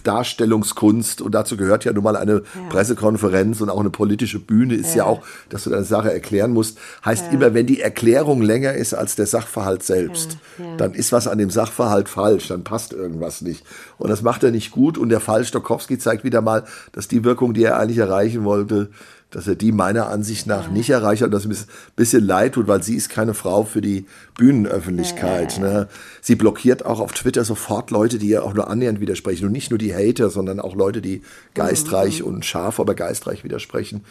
Darstellungskunst. 0.00 1.20
Und 1.20 1.34
dazu 1.34 1.56
gehört 1.56 1.84
ja 1.84 1.92
nun 1.92 2.04
mal 2.04 2.16
eine 2.16 2.42
Pressekonferenz 2.70 3.60
und 3.60 3.70
auch 3.70 3.80
eine 3.80 3.90
politische 3.90 4.38
Bühne 4.38 4.74
ist 4.74 4.94
ja, 4.94 5.04
auch, 5.04 5.22
dass 5.48 5.64
du 5.64 5.70
deine 5.70 5.84
Sache 5.84 6.12
erklären 6.12 6.52
musst. 6.52 6.78
Heißt 7.04 7.32
immer, 7.32 7.54
wenn 7.54 7.66
die 7.66 7.80
Erklärung 7.80 8.42
länger 8.42 8.72
ist 8.72 8.94
als 8.94 9.16
der 9.16 9.26
Sachverhalt 9.26 9.82
selbst, 9.82 10.38
dann 10.78 10.94
ist 10.94 11.12
was 11.12 11.28
an 11.28 11.38
dem 11.38 11.50
Sachverhalt 11.50 12.08
falsch, 12.08 12.48
dann 12.48 12.64
passt 12.64 12.92
irgendwas 12.92 13.42
nicht. 13.42 13.64
Und 13.98 14.08
das 14.08 14.22
macht 14.22 14.42
er 14.44 14.50
nicht 14.50 14.70
gut. 14.70 14.98
Und 14.98 15.08
der 15.08 15.20
Fall 15.20 15.44
Stokowski 15.44 15.98
zeigt 15.98 16.24
wieder 16.24 16.40
mal, 16.40 16.64
dass 16.92 17.08
die 17.08 17.24
Wirkung, 17.24 17.54
die 17.54 17.64
er 17.64 17.78
eigentlich 17.78 17.98
erreichen 17.98 18.44
wollte, 18.44 18.90
dass 19.32 19.48
er 19.48 19.54
die 19.54 19.72
meiner 19.72 20.08
Ansicht 20.08 20.46
nach 20.46 20.70
nicht 20.70 20.90
erreicht 20.90 21.22
hat 21.22 21.26
und 21.26 21.32
dass 21.32 21.44
es 21.44 21.48
mir 21.48 21.54
ein 21.54 21.96
bisschen 21.96 22.24
leid 22.24 22.52
tut, 22.52 22.68
weil 22.68 22.82
sie 22.82 22.94
ist 22.94 23.08
keine 23.08 23.34
Frau 23.34 23.64
für 23.64 23.80
die 23.80 24.06
Bühnenöffentlichkeit. 24.36 25.58
Ne? 25.58 25.88
Sie 26.20 26.36
blockiert 26.36 26.84
auch 26.84 27.00
auf 27.00 27.12
Twitter 27.12 27.44
sofort 27.44 27.90
Leute, 27.90 28.18
die 28.18 28.28
ihr 28.28 28.44
auch 28.44 28.54
nur 28.54 28.68
annähernd 28.68 29.00
widersprechen. 29.00 29.46
Und 29.46 29.52
nicht 29.52 29.70
nur 29.70 29.78
die 29.78 29.94
Hater, 29.94 30.30
sondern 30.30 30.60
auch 30.60 30.76
Leute, 30.76 31.00
die 31.00 31.22
geistreich 31.54 32.22
und 32.22 32.44
scharf, 32.44 32.78
aber 32.78 32.94
geistreich 32.94 33.42
widersprechen. 33.42 34.04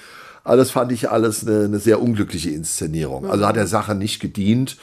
Also 0.43 0.57
das 0.57 0.71
fand 0.71 0.91
ich 0.91 1.09
alles 1.09 1.47
eine, 1.47 1.65
eine 1.65 1.79
sehr 1.79 2.01
unglückliche 2.01 2.49
Inszenierung. 2.49 3.29
Also 3.29 3.45
hat 3.45 3.55
der 3.55 3.67
Sache 3.67 3.93
nicht 3.93 4.19
gedient. 4.19 4.77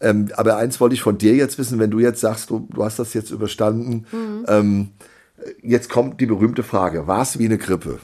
Ähm, 0.00 0.30
aber 0.36 0.56
eins 0.56 0.80
wollte 0.80 0.94
ich 0.94 1.02
von 1.02 1.18
dir 1.18 1.34
jetzt 1.34 1.56
wissen, 1.56 1.78
wenn 1.78 1.90
du 1.90 2.00
jetzt 2.00 2.20
sagst, 2.20 2.50
du, 2.50 2.66
du 2.72 2.84
hast 2.84 2.98
das 2.98 3.14
jetzt 3.14 3.30
überstanden. 3.30 4.06
Ähm, 4.48 4.88
jetzt 5.62 5.88
kommt 5.88 6.20
die 6.20 6.26
berühmte 6.26 6.62
Frage, 6.62 7.06
war 7.06 7.22
es 7.22 7.38
wie 7.38 7.44
eine 7.44 7.58
Grippe? 7.58 8.00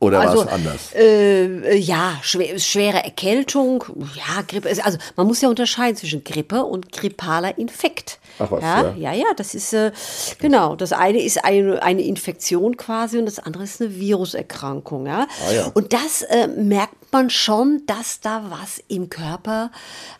Oder 0.00 0.18
war 0.18 0.34
es 0.34 0.46
anders? 0.46 0.94
Äh, 0.94 1.76
ja, 1.76 2.18
schwer, 2.22 2.58
schwere 2.58 3.02
Erkältung, 3.02 3.84
ja, 4.14 4.42
Grippe. 4.46 4.68
Also 4.84 4.98
man 5.16 5.26
muss 5.26 5.40
ja 5.40 5.48
unterscheiden 5.48 5.96
zwischen 5.96 6.22
Grippe 6.22 6.64
und 6.64 6.92
grippaler 6.92 7.58
Infekt. 7.58 8.20
Ach 8.38 8.50
was, 8.50 8.62
ja, 8.62 8.94
ja. 8.96 9.12
ja, 9.12 9.26
das 9.36 9.54
ist 9.54 9.72
äh, 9.72 9.92
genau. 10.38 10.76
Das 10.76 10.92
eine 10.92 11.22
ist 11.22 11.44
eine, 11.44 11.82
eine 11.82 12.02
Infektion 12.02 12.76
quasi 12.76 13.18
und 13.18 13.26
das 13.26 13.38
andere 13.38 13.64
ist 13.64 13.80
eine 13.80 13.94
Viruserkrankung. 13.98 15.06
Ja, 15.06 15.26
Ah, 15.48 15.52
ja. 15.52 15.66
und 15.74 15.92
das 15.92 16.22
äh, 16.22 16.46
merkt 16.48 16.94
man 17.12 17.30
schon, 17.30 17.82
dass 17.86 18.20
da 18.20 18.44
was 18.50 18.82
im 18.88 19.08
Körper, 19.08 19.70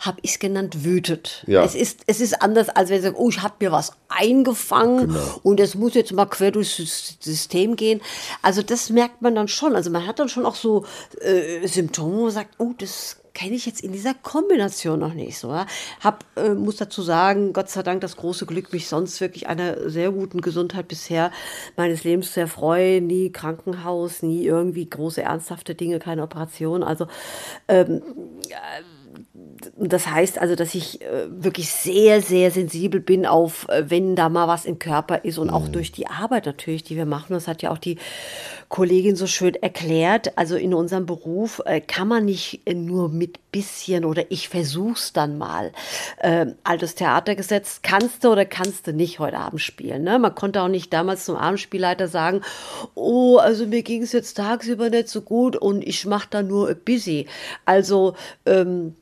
habe 0.00 0.18
ich 0.22 0.32
es 0.32 0.38
genannt, 0.38 0.84
wütet. 0.84 1.44
Ja. 1.46 1.62
Es 1.62 1.74
ist 1.74 2.00
es 2.06 2.20
ist 2.20 2.40
anders, 2.42 2.68
als 2.70 2.88
wenn 2.90 2.96
sie 2.98 3.04
sagen, 3.08 3.16
oh, 3.18 3.28
ich 3.28 3.42
habe 3.42 3.54
mir 3.60 3.72
was 3.72 3.92
eingefangen 4.08 5.08
Genau. 5.08 5.20
und 5.42 5.60
es 5.60 5.74
muss 5.74 5.94
jetzt 5.94 6.12
mal 6.12 6.26
quer 6.26 6.50
durchs 6.50 6.78
Sys- 6.78 7.16
System 7.20 7.76
gehen. 7.76 8.00
Also 8.42 8.62
das 8.62 8.90
merkt 8.90 9.20
man 9.22 9.34
dann 9.34 9.48
schon. 9.48 9.76
Also 9.76 9.90
man 9.90 10.06
hat 10.06 10.18
dann 10.18 10.28
schon 10.28 10.46
auch 10.46 10.54
so 10.54 10.84
äh, 11.20 11.66
Symptome, 11.66 12.16
wo 12.16 12.22
man 12.24 12.30
sagt, 12.30 12.54
oh, 12.58 12.72
das 12.78 13.16
kenne 13.38 13.54
ich 13.54 13.66
jetzt 13.66 13.82
in 13.82 13.92
dieser 13.92 14.14
Kombination 14.14 14.98
noch 14.98 15.14
nicht 15.14 15.38
so. 15.38 15.54
Hab, 16.00 16.24
äh, 16.36 16.54
muss 16.54 16.76
dazu 16.76 17.02
sagen, 17.02 17.52
Gott 17.52 17.70
sei 17.70 17.84
Dank 17.84 18.00
das 18.00 18.16
große 18.16 18.46
Glück, 18.46 18.72
mich 18.72 18.88
sonst 18.88 19.20
wirklich 19.20 19.46
einer 19.46 19.88
sehr 19.88 20.10
guten 20.10 20.40
Gesundheit 20.40 20.88
bisher 20.88 21.30
meines 21.76 22.02
Lebens 22.02 22.32
zu 22.32 22.40
erfreuen. 22.40 23.06
Nie 23.06 23.30
Krankenhaus, 23.30 24.22
nie 24.22 24.44
irgendwie 24.44 24.90
große 24.90 25.22
ernsthafte 25.22 25.76
Dinge, 25.76 26.00
keine 26.00 26.24
Operation. 26.24 26.82
Also 26.82 27.06
und 27.68 28.02
das 29.76 30.06
heißt 30.06 30.38
also, 30.38 30.54
dass 30.54 30.74
ich 30.74 31.02
äh, 31.02 31.26
wirklich 31.30 31.70
sehr, 31.70 32.20
sehr 32.20 32.50
sensibel 32.50 33.00
bin 33.00 33.26
auf, 33.26 33.68
äh, 33.68 33.84
wenn 33.88 34.16
da 34.16 34.28
mal 34.28 34.48
was 34.48 34.64
im 34.64 34.78
Körper 34.78 35.24
ist 35.24 35.38
und 35.38 35.50
auch 35.50 35.68
durch 35.68 35.92
die 35.92 36.06
Arbeit 36.06 36.46
natürlich, 36.46 36.82
die 36.82 36.96
wir 36.96 37.06
machen. 37.06 37.32
Das 37.34 37.48
hat 37.48 37.62
ja 37.62 37.70
auch 37.70 37.78
die 37.78 37.98
Kollegin 38.68 39.16
so 39.16 39.26
schön 39.26 39.54
erklärt. 39.54 40.36
Also 40.36 40.56
in 40.56 40.74
unserem 40.74 41.06
Beruf 41.06 41.60
äh, 41.64 41.80
kann 41.80 42.08
man 42.08 42.24
nicht 42.24 42.60
nur 42.72 43.08
mit 43.08 43.38
bisschen 43.50 44.04
oder 44.04 44.30
ich 44.30 44.48
versuch's 44.48 45.12
dann 45.12 45.38
mal. 45.38 45.72
Äh, 46.18 46.46
altes 46.64 46.94
Theatergesetz, 46.94 47.80
kannst 47.82 48.24
du 48.24 48.28
oder 48.32 48.44
kannst 48.44 48.86
du 48.86 48.92
nicht 48.92 49.18
heute 49.18 49.38
Abend 49.38 49.60
spielen. 49.60 50.02
Ne? 50.02 50.18
Man 50.18 50.34
konnte 50.34 50.62
auch 50.62 50.68
nicht 50.68 50.92
damals 50.92 51.24
zum 51.24 51.36
Abendspielleiter 51.36 52.08
sagen, 52.08 52.42
oh, 52.94 53.38
also 53.38 53.66
mir 53.66 53.82
ging 53.82 54.02
es 54.02 54.12
jetzt 54.12 54.36
tagsüber 54.36 54.90
nicht 54.90 55.08
so 55.08 55.22
gut 55.22 55.56
und 55.56 55.86
ich 55.86 56.04
mache 56.06 56.28
da 56.30 56.42
nur 56.42 56.74
busy. 56.74 57.26
Also 57.64 58.14
ähm, 58.44 58.94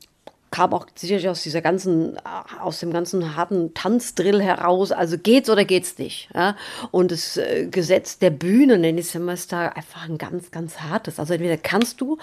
kam 0.51 0.73
auch 0.73 0.87
sicherlich 0.95 1.27
aus 1.27 1.43
dieser 1.43 1.61
ganzen, 1.61 2.17
aus 2.61 2.79
dem 2.79 2.91
ganzen 2.91 3.35
harten 3.35 3.73
Tanzdrill 3.73 4.41
heraus. 4.41 4.91
Also 4.91 5.17
geht's 5.17 5.49
oder 5.49 5.65
geht's 5.65 5.97
nicht? 5.97 6.29
Ja? 6.33 6.55
Und 6.91 7.11
das 7.11 7.37
äh, 7.37 7.67
Gesetz 7.69 8.17
der 8.19 8.29
Bühne, 8.29 8.77
nenne 8.77 8.99
ich 8.99 9.07
es 9.07 9.15
immer, 9.15 9.33
ist 9.33 9.51
da 9.51 9.69
einfach 9.69 10.07
ein 10.07 10.17
ganz, 10.17 10.51
ganz 10.51 10.79
hartes. 10.79 11.19
Also 11.19 11.33
entweder 11.33 11.57
kannst 11.57 12.01
du 12.01 12.17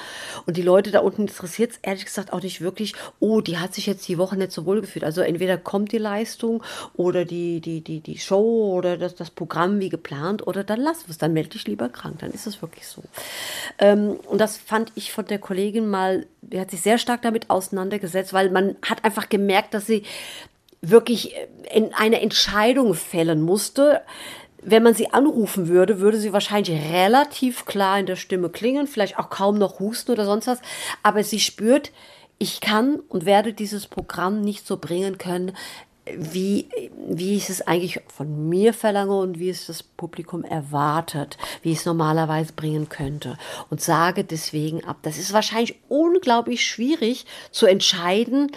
und 0.46 0.56
die 0.56 0.62
Leute 0.62 0.90
da 0.90 1.00
unten 1.00 1.22
interessiert 1.22 1.72
es 1.72 1.78
ehrlich 1.82 2.04
gesagt 2.04 2.32
auch 2.32 2.42
nicht 2.42 2.60
wirklich, 2.60 2.94
oh, 3.20 3.40
die 3.40 3.58
hat 3.58 3.74
sich 3.74 3.86
jetzt 3.86 4.08
die 4.08 4.18
Woche 4.18 4.36
nicht 4.36 4.52
so 4.52 4.66
wohl 4.66 4.80
gefühlt. 4.80 5.04
Also 5.04 5.20
entweder 5.20 5.58
kommt 5.58 5.92
die 5.92 5.98
Leistung 5.98 6.62
oder 6.94 7.24
die, 7.24 7.60
die, 7.60 7.82
die, 7.82 8.00
die 8.00 8.18
Show 8.18 8.74
oder 8.74 8.96
das, 8.96 9.14
das 9.14 9.30
Programm 9.30 9.80
wie 9.80 9.88
geplant 9.88 10.46
oder 10.46 10.64
dann 10.64 10.80
lass 10.80 11.04
es, 11.08 11.18
dann 11.18 11.32
melde 11.32 11.50
dich 11.50 11.66
lieber 11.66 11.88
krank, 11.88 12.18
dann 12.20 12.30
ist 12.30 12.46
es 12.46 12.62
wirklich 12.62 12.86
so. 12.86 13.02
Ähm, 13.78 14.18
und 14.28 14.40
das 14.40 14.56
fand 14.56 14.92
ich 14.94 15.12
von 15.12 15.26
der 15.26 15.38
Kollegin 15.38 15.88
mal, 15.88 16.26
die 16.42 16.60
hat 16.60 16.70
sich 16.70 16.82
sehr 16.82 16.98
stark 16.98 17.22
damit 17.22 17.50
auseinandergesetzt, 17.50 18.13
weil 18.32 18.50
man 18.50 18.76
hat 18.82 19.04
einfach 19.04 19.28
gemerkt, 19.28 19.74
dass 19.74 19.86
sie 19.86 20.04
wirklich 20.80 21.34
in 21.72 21.92
eine 21.94 22.20
Entscheidung 22.20 22.94
fällen 22.94 23.42
musste. 23.42 24.02
Wenn 24.62 24.82
man 24.82 24.94
sie 24.94 25.12
anrufen 25.12 25.68
würde, 25.68 26.00
würde 26.00 26.18
sie 26.18 26.32
wahrscheinlich 26.32 26.70
relativ 26.92 27.66
klar 27.66 27.98
in 27.98 28.06
der 28.06 28.16
Stimme 28.16 28.48
klingen, 28.48 28.86
vielleicht 28.86 29.18
auch 29.18 29.28
kaum 29.28 29.58
noch 29.58 29.78
husten 29.78 30.12
oder 30.12 30.24
sonst 30.24 30.46
was. 30.46 30.60
Aber 31.02 31.22
sie 31.22 31.40
spürt, 31.40 31.92
ich 32.38 32.60
kann 32.60 33.00
und 33.08 33.26
werde 33.26 33.52
dieses 33.52 33.86
Programm 33.86 34.40
nicht 34.40 34.66
so 34.66 34.76
bringen 34.76 35.18
können, 35.18 35.52
wie, 36.06 36.68
wie 37.08 37.34
ich 37.36 37.48
es 37.48 37.62
eigentlich 37.62 38.00
von 38.08 38.48
mir 38.48 38.74
verlange 38.74 39.18
und 39.18 39.38
wie 39.38 39.48
es 39.48 39.66
das 39.66 39.82
Publikum 39.82 40.44
erwartet, 40.44 41.38
wie 41.62 41.72
ich 41.72 41.78
es 41.78 41.86
normalerweise 41.86 42.52
bringen 42.52 42.88
könnte. 42.88 43.38
Und 43.70 43.80
sage 43.80 44.24
deswegen 44.24 44.84
ab. 44.84 44.98
Das 45.02 45.18
ist 45.18 45.32
wahrscheinlich 45.32 45.76
unglaublich 45.88 46.64
schwierig 46.64 47.24
zu 47.50 47.66
entscheiden, 47.66 48.52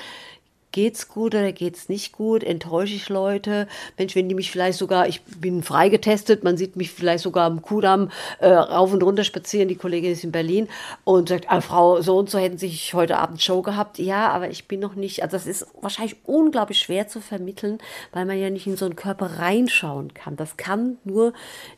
geht's 0.77 1.07
gut 1.07 1.33
oder 1.33 1.51
geht's 1.53 1.89
nicht 1.89 2.11
gut? 2.11 2.43
Enttäusche 2.43 2.93
ich 2.93 3.09
Leute? 3.09 3.67
Mensch, 3.97 4.15
wenn 4.15 4.29
die 4.29 4.35
mich 4.35 4.51
vielleicht 4.51 4.77
sogar, 4.77 5.07
ich 5.07 5.23
bin 5.23 5.63
freigetestet, 5.63 6.43
man 6.43 6.55
sieht 6.55 6.75
mich 6.75 6.91
vielleicht 6.91 7.23
sogar 7.23 7.45
am 7.45 7.63
Kudamm 7.63 8.11
äh, 8.37 8.47
rauf 8.47 8.93
und 8.93 9.01
runter 9.01 9.23
spazieren, 9.23 9.69
die 9.69 9.75
Kollegin 9.75 10.11
ist 10.11 10.23
in 10.23 10.31
Berlin 10.31 10.67
und 11.03 11.29
sagt, 11.29 11.49
ah, 11.49 11.61
Frau, 11.61 11.99
so 12.03 12.19
und 12.19 12.29
so 12.29 12.37
hätten 12.37 12.59
Sie 12.59 12.69
heute 12.93 13.17
Abend 13.17 13.41
Show 13.41 13.63
gehabt. 13.63 13.97
Ja, 13.97 14.29
aber 14.29 14.51
ich 14.51 14.67
bin 14.67 14.79
noch 14.79 14.93
nicht, 14.93 15.23
also 15.23 15.35
das 15.35 15.47
ist 15.47 15.65
wahrscheinlich 15.81 16.17
unglaublich 16.25 16.77
schwer 16.77 17.07
zu 17.07 17.21
vermitteln, 17.21 17.79
weil 18.13 18.25
man 18.25 18.39
ja 18.39 18.51
nicht 18.51 18.67
in 18.67 18.77
so 18.77 18.85
einen 18.85 18.95
Körper 18.95 19.39
reinschauen 19.39 20.13
kann. 20.13 20.35
Das 20.35 20.57
kann 20.57 20.99
nur 21.03 21.33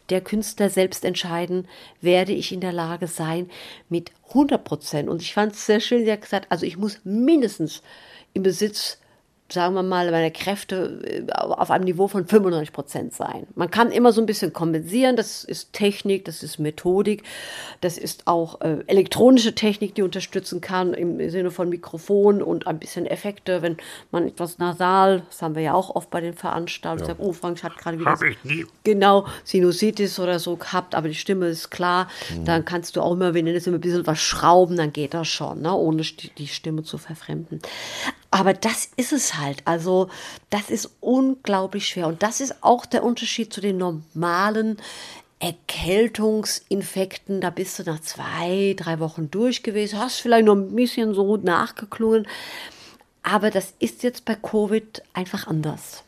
der 0.09 0.19
Künstler 0.19 0.69
selbst 0.69 1.05
entscheiden, 1.05 1.69
werde 2.01 2.33
ich 2.33 2.51
in 2.51 2.59
der 2.59 2.73
Lage 2.73 3.07
sein 3.07 3.49
mit 3.88 4.12
100 4.27 4.62
Prozent. 4.62 5.07
Und 5.07 5.21
ich 5.21 5.33
fand 5.33 5.53
es 5.53 5.65
sehr 5.65 5.79
schön, 5.79 6.03
sie 6.03 6.12
hat 6.12 6.21
gesagt, 6.21 6.47
also 6.49 6.65
ich 6.65 6.75
muss 6.75 6.99
mindestens 7.05 7.81
im 8.33 8.43
Besitz, 8.43 8.97
sagen 9.51 9.73
wir 9.73 9.83
mal, 9.83 10.11
meiner 10.11 10.29
Kräfte 10.29 11.25
äh, 11.27 11.31
auf 11.33 11.71
einem 11.71 11.85
Niveau 11.85 12.07
von 12.07 12.25
95 12.27 12.73
Prozent 12.73 13.13
sein. 13.13 13.47
Man 13.55 13.71
kann 13.71 13.91
immer 13.91 14.11
so 14.11 14.21
ein 14.21 14.25
bisschen 14.25 14.53
kompensieren, 14.53 15.15
das 15.15 15.43
ist 15.43 15.73
Technik, 15.73 16.25
das 16.25 16.43
ist 16.43 16.59
Methodik, 16.59 17.23
das 17.81 17.97
ist 17.97 18.27
auch 18.27 18.61
äh, 18.61 18.77
elektronische 18.87 19.55
Technik, 19.55 19.95
die 19.95 20.01
unterstützen 20.01 20.61
kann 20.61 20.93
im 20.93 21.29
Sinne 21.29 21.51
von 21.51 21.69
Mikrofon 21.69 22.41
und 22.41 22.67
ein 22.67 22.79
bisschen 22.79 23.05
Effekte, 23.05 23.61
wenn 23.61 23.77
man 24.11 24.27
etwas 24.27 24.59
nasal, 24.59 25.23
das 25.29 25.41
haben 25.41 25.55
wir 25.55 25.63
ja 25.63 25.73
auch 25.73 25.95
oft 25.95 26.09
bei 26.09 26.21
den 26.21 26.33
Veranstaltungen, 26.33 27.07
sagt, 27.07 27.19
oh, 27.19 27.33
Frank 27.33 27.63
hat 27.63 27.77
gerade 27.77 27.99
wieder 27.99 28.17
ich 28.29 28.43
nie. 28.43 28.65
genau 28.83 29.25
Sinusitis 29.43 30.19
oder 30.19 30.39
so 30.39 30.55
gehabt, 30.55 30.93
aber 30.95 31.07
die 31.07 31.15
Stimme 31.15 31.47
ist 31.47 31.69
klar. 31.69 32.09
Dann 32.45 32.65
kannst 32.65 32.95
du 32.95 33.01
auch 33.01 33.13
immer, 33.13 33.33
wenn 33.33 33.45
du 33.45 33.53
das 33.53 33.65
immer 33.67 33.77
ein 33.77 33.81
bisschen 33.81 34.05
was 34.05 34.19
schrauben, 34.19 34.77
dann 34.77 34.93
geht 34.93 35.13
das 35.13 35.27
schon, 35.27 35.61
ne? 35.61 35.73
ohne 35.73 36.03
die 36.37 36.47
Stimme 36.47 36.83
zu 36.83 36.97
verfremden. 36.97 37.61
Aber 38.31 38.53
das 38.53 38.89
ist 38.95 39.11
es 39.11 39.37
halt. 39.37 39.61
Also, 39.65 40.09
das 40.49 40.69
ist 40.69 40.91
unglaublich 40.99 41.87
schwer. 41.87 42.07
Und 42.07 42.21
das 42.21 42.41
ist 42.41 42.63
auch 42.63 42.85
der 42.85 43.03
Unterschied 43.03 43.51
zu 43.51 43.61
den 43.61 43.77
normalen 43.77 44.77
Erkältungsinfekten. 45.39 47.41
Da 47.41 47.49
bist 47.49 47.79
du 47.79 47.83
nach 47.83 48.01
zwei, 48.01 48.75
drei 48.77 48.99
Wochen 48.99 49.31
durch 49.31 49.63
gewesen, 49.63 49.99
hast 49.99 50.19
vielleicht 50.19 50.45
noch 50.45 50.55
ein 50.55 50.75
bisschen 50.75 51.13
so 51.13 51.37
nachgeklungen. 51.37 52.27
Aber 53.23 53.49
das 53.49 53.73
ist 53.79 54.03
jetzt 54.03 54.25
bei 54.25 54.35
Covid 54.35 55.01
einfach 55.13 55.47
anders. 55.47 56.03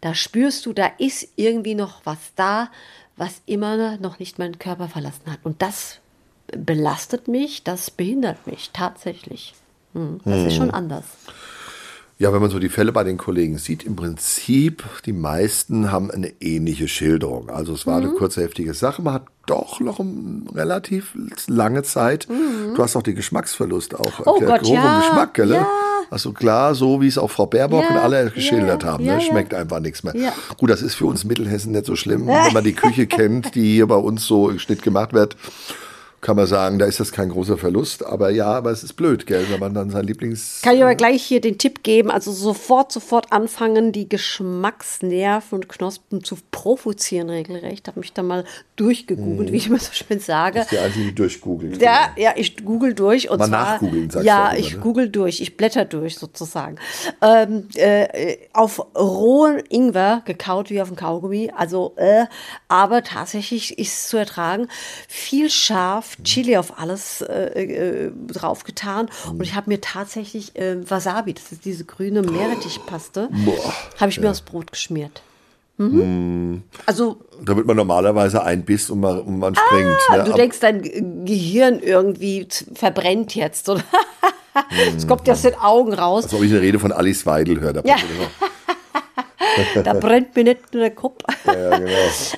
Da 0.00 0.14
spürst 0.14 0.66
du, 0.66 0.72
da 0.72 0.90
ist 0.98 1.28
irgendwie 1.36 1.74
noch 1.74 2.02
was 2.04 2.18
da, 2.36 2.70
was 3.16 3.40
immer 3.46 3.96
noch 3.98 4.18
nicht 4.18 4.38
meinen 4.38 4.58
Körper 4.58 4.88
verlassen 4.88 5.30
hat. 5.30 5.40
Und 5.42 5.62
das 5.62 6.00
belastet 6.46 7.28
mich, 7.28 7.64
das 7.64 7.90
behindert 7.90 8.46
mich 8.46 8.70
tatsächlich. 8.72 9.54
Hm, 9.94 10.20
Das 10.24 10.44
ist 10.44 10.56
schon 10.56 10.70
anders. 10.70 11.04
Ja, 12.16 12.32
wenn 12.32 12.40
man 12.40 12.48
so 12.50 12.60
die 12.60 12.68
Fälle 12.68 12.92
bei 12.92 13.02
den 13.02 13.18
Kollegen 13.18 13.58
sieht, 13.58 13.82
im 13.82 13.96
Prinzip, 13.96 14.84
die 15.04 15.12
meisten 15.12 15.90
haben 15.90 16.12
eine 16.12 16.32
ähnliche 16.40 16.86
Schilderung. 16.86 17.50
Also 17.50 17.74
es 17.74 17.86
war 17.88 17.96
eine 17.96 18.06
Mhm. 18.06 18.14
kurze, 18.16 18.42
heftige 18.42 18.72
Sache. 18.72 19.02
Man 19.02 19.14
hat 19.14 19.24
doch 19.46 19.80
noch 19.80 19.98
um 19.98 20.46
relativ 20.54 21.12
lange 21.48 21.82
Zeit. 21.82 22.28
Du 22.28 22.80
hast 22.82 22.94
auch 22.94 23.02
den 23.02 23.16
Geschmacksverlust 23.16 23.96
auch 23.98 24.20
Oh 24.26 24.36
erklärt. 24.38 24.62
Gott, 24.62 24.68
ja. 24.70 24.98
Geschmack, 25.00 25.34
gell? 25.34 25.50
Ja, 25.50 25.66
Also 26.10 26.32
klar, 26.32 26.76
so 26.76 27.00
wie 27.00 27.08
es 27.08 27.18
auch 27.18 27.30
Frau 27.30 27.46
Baerbock 27.46 27.82
Ja, 27.82 27.90
und 27.90 27.96
alle 27.96 28.30
geschildert 28.30 28.84
haben. 28.84 29.04
ne? 29.04 29.20
Schmeckt 29.20 29.52
einfach 29.52 29.80
nichts 29.80 30.04
mehr. 30.04 30.14
Gut, 30.56 30.70
das 30.70 30.82
ist 30.82 30.94
für 30.94 31.06
uns 31.06 31.24
Mittelhessen 31.24 31.72
nicht 31.72 31.86
so 31.86 31.96
schlimm. 31.96 32.26
Wenn 32.28 32.52
man 32.52 32.62
die 32.62 32.74
Küche 32.74 33.08
kennt, 33.08 33.56
die 33.56 33.72
hier 33.74 33.88
bei 33.88 33.96
uns 33.96 34.24
so 34.24 34.48
im 34.50 34.60
Schnitt 34.60 34.82
gemacht 34.82 35.12
wird, 35.12 35.36
kann 36.24 36.36
man 36.36 36.46
sagen, 36.46 36.78
da 36.78 36.86
ist 36.86 37.00
das 37.00 37.12
kein 37.12 37.28
großer 37.28 37.58
Verlust. 37.58 38.04
Aber 38.04 38.30
ja, 38.30 38.46
aber 38.46 38.70
es 38.70 38.82
ist 38.82 38.94
blöd, 38.94 39.26
gell, 39.26 39.44
wenn 39.50 39.60
man 39.60 39.74
dann 39.74 39.90
sein 39.90 40.06
Lieblings... 40.06 40.62
Kann 40.62 40.74
ich 40.74 40.82
aber 40.82 40.94
gleich 40.94 41.22
hier 41.22 41.42
den 41.42 41.58
Tipp 41.58 41.82
geben, 41.82 42.10
also 42.10 42.32
sofort, 42.32 42.92
sofort 42.92 43.30
anfangen, 43.30 43.92
die 43.92 44.08
Geschmacksnerven 44.08 45.56
und 45.56 45.68
Knospen 45.68 46.24
zu 46.24 46.38
provozieren 46.50 47.28
regelrecht. 47.28 47.88
Habe 47.88 48.00
mich 48.00 48.14
da 48.14 48.22
mal 48.22 48.44
durchgegoogelt, 48.76 49.52
wie 49.52 49.56
ich 49.58 49.66
immer 49.66 49.78
so 49.78 49.92
schön 49.92 50.18
sage. 50.18 50.60
Ist 50.60 50.74
einzige, 50.74 51.04
die 51.04 51.14
durchgoogelt. 51.14 51.82
Ja, 51.82 52.08
ja, 52.16 52.32
ich 52.36 52.64
google 52.64 52.94
durch. 52.94 53.28
Und 53.28 53.40
Mal 53.40 53.48
zwar, 53.48 53.72
nachgoogeln, 53.74 54.08
sagst 54.08 54.26
Ja, 54.26 54.48
du 54.48 54.56
immer, 54.56 54.66
ich 54.66 54.74
ne? 54.74 54.80
google 54.80 55.10
durch, 55.10 55.42
ich 55.42 55.58
blätter 55.58 55.84
durch 55.84 56.16
sozusagen. 56.16 56.76
Ähm, 57.20 57.68
äh, 57.74 58.38
auf 58.54 58.80
rohen 58.96 59.62
Ingwer 59.68 60.22
gekaut 60.24 60.70
wie 60.70 60.80
auf 60.80 60.88
dem 60.88 60.96
Kaugummi, 60.96 61.52
also 61.54 61.92
äh, 61.96 62.24
aber 62.68 63.02
tatsächlich 63.02 63.78
ist 63.78 63.94
es 63.94 64.08
zu 64.08 64.16
ertragen. 64.16 64.68
Viel 65.06 65.50
scharf, 65.50 66.13
Chili 66.22 66.56
auf 66.56 66.78
alles 66.78 67.22
äh, 67.22 67.62
äh, 67.64 68.10
draufgetan 68.28 69.08
und 69.30 69.42
ich 69.42 69.54
habe 69.54 69.68
mir 69.70 69.80
tatsächlich 69.80 70.54
äh, 70.56 70.88
Wasabi, 70.88 71.34
das 71.34 71.50
ist 71.52 71.64
diese 71.64 71.84
grüne 71.84 72.22
Meerrettichpaste, 72.22 73.28
habe 73.98 74.10
ich 74.10 74.20
mir 74.20 74.30
aufs 74.30 74.42
Brot 74.42 74.70
geschmiert. 74.70 75.22
Mhm. 75.76 76.62
Also 76.86 77.18
Da 77.44 77.56
wird 77.56 77.66
man 77.66 77.76
normalerweise 77.76 78.44
einbiss 78.44 78.90
und 78.90 79.00
man, 79.00 79.20
und 79.22 79.38
man 79.40 79.56
springt. 79.56 79.86
ne? 79.86 79.96
Ah, 80.10 80.18
du 80.22 80.32
denkst, 80.32 80.60
dein 80.60 80.82
Ge- 80.82 81.02
Gehirn 81.24 81.80
irgendwie 81.80 82.46
verbrennt 82.74 83.34
jetzt. 83.34 83.68
Oder? 83.68 83.82
Es 84.96 85.08
kommt 85.08 85.28
aus 85.28 85.42
den 85.42 85.56
Augen 85.56 85.92
raus. 85.92 86.24
als 86.24 86.34
ob 86.34 86.42
ich 86.44 86.52
eine 86.52 86.60
Rede 86.60 86.78
von 86.78 86.92
Alice 86.92 87.26
Weidel 87.26 87.58
höre. 87.60 87.72
Da 87.72 87.82
Ja. 87.84 87.96
Da 89.82 89.94
brennt 89.94 90.34
mir 90.36 90.44
nicht 90.44 90.72
nur 90.72 90.82
der 90.82 90.94
Kopf. 90.94 91.22
Ja, 91.46 91.78
genau. 91.78 91.90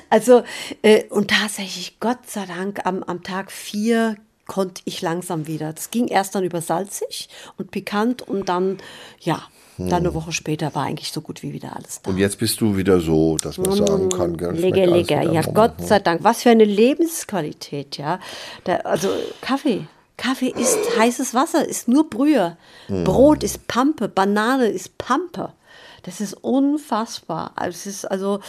Also, 0.09 0.43
äh, 0.81 1.05
und 1.05 1.31
tatsächlich, 1.31 1.99
Gott 1.99 2.27
sei 2.27 2.45
Dank, 2.45 2.85
am, 2.85 3.03
am 3.03 3.23
Tag 3.23 3.51
vier 3.51 4.17
konnte 4.47 4.81
ich 4.85 5.01
langsam 5.01 5.47
wieder. 5.47 5.73
Das 5.73 5.91
ging 5.91 6.07
erst 6.07 6.35
dann 6.35 6.43
über 6.43 6.61
salzig 6.61 7.29
und 7.57 7.71
pikant 7.71 8.21
und 8.21 8.49
dann, 8.49 8.77
ja, 9.19 9.43
dann 9.77 10.05
eine 10.05 10.13
Woche 10.13 10.31
später 10.31 10.73
war 10.73 10.85
eigentlich 10.85 11.11
so 11.11 11.21
gut 11.21 11.43
wie 11.43 11.53
wieder 11.53 11.75
alles 11.75 12.01
da. 12.01 12.09
Und 12.09 12.17
jetzt 12.17 12.39
bist 12.39 12.59
du 12.61 12.75
wieder 12.75 12.99
so, 12.99 13.37
dass 13.37 13.57
man 13.57 13.73
sagen 13.73 14.09
kann, 14.09 14.37
schmeckt 14.37 14.59
Lecker, 14.59 14.85
lecker. 14.87 15.31
Ja, 15.31 15.41
Gott 15.41 15.85
sei 15.85 15.99
Dank. 15.99 16.23
Was 16.23 16.43
für 16.43 16.49
eine 16.49 16.65
Lebensqualität, 16.65 17.97
ja. 17.97 18.19
Da, 18.63 18.77
also 18.77 19.09
Kaffee. 19.41 19.87
Kaffee 20.17 20.49
ist 20.49 20.79
heißes 20.97 21.35
Wasser, 21.35 21.67
ist 21.67 21.87
nur 21.87 22.09
Brühe. 22.09 22.57
Hm. 22.87 23.03
Brot 23.03 23.43
ist 23.43 23.67
Pampe, 23.67 24.07
Banane 24.07 24.67
ist 24.67 24.97
Pampe. 24.97 25.53
Das 26.03 26.21
ist 26.21 26.33
unfassbar. 26.33 27.51
Also 27.55 27.75
Es 27.75 27.85
ist 27.85 28.05
also 28.05 28.39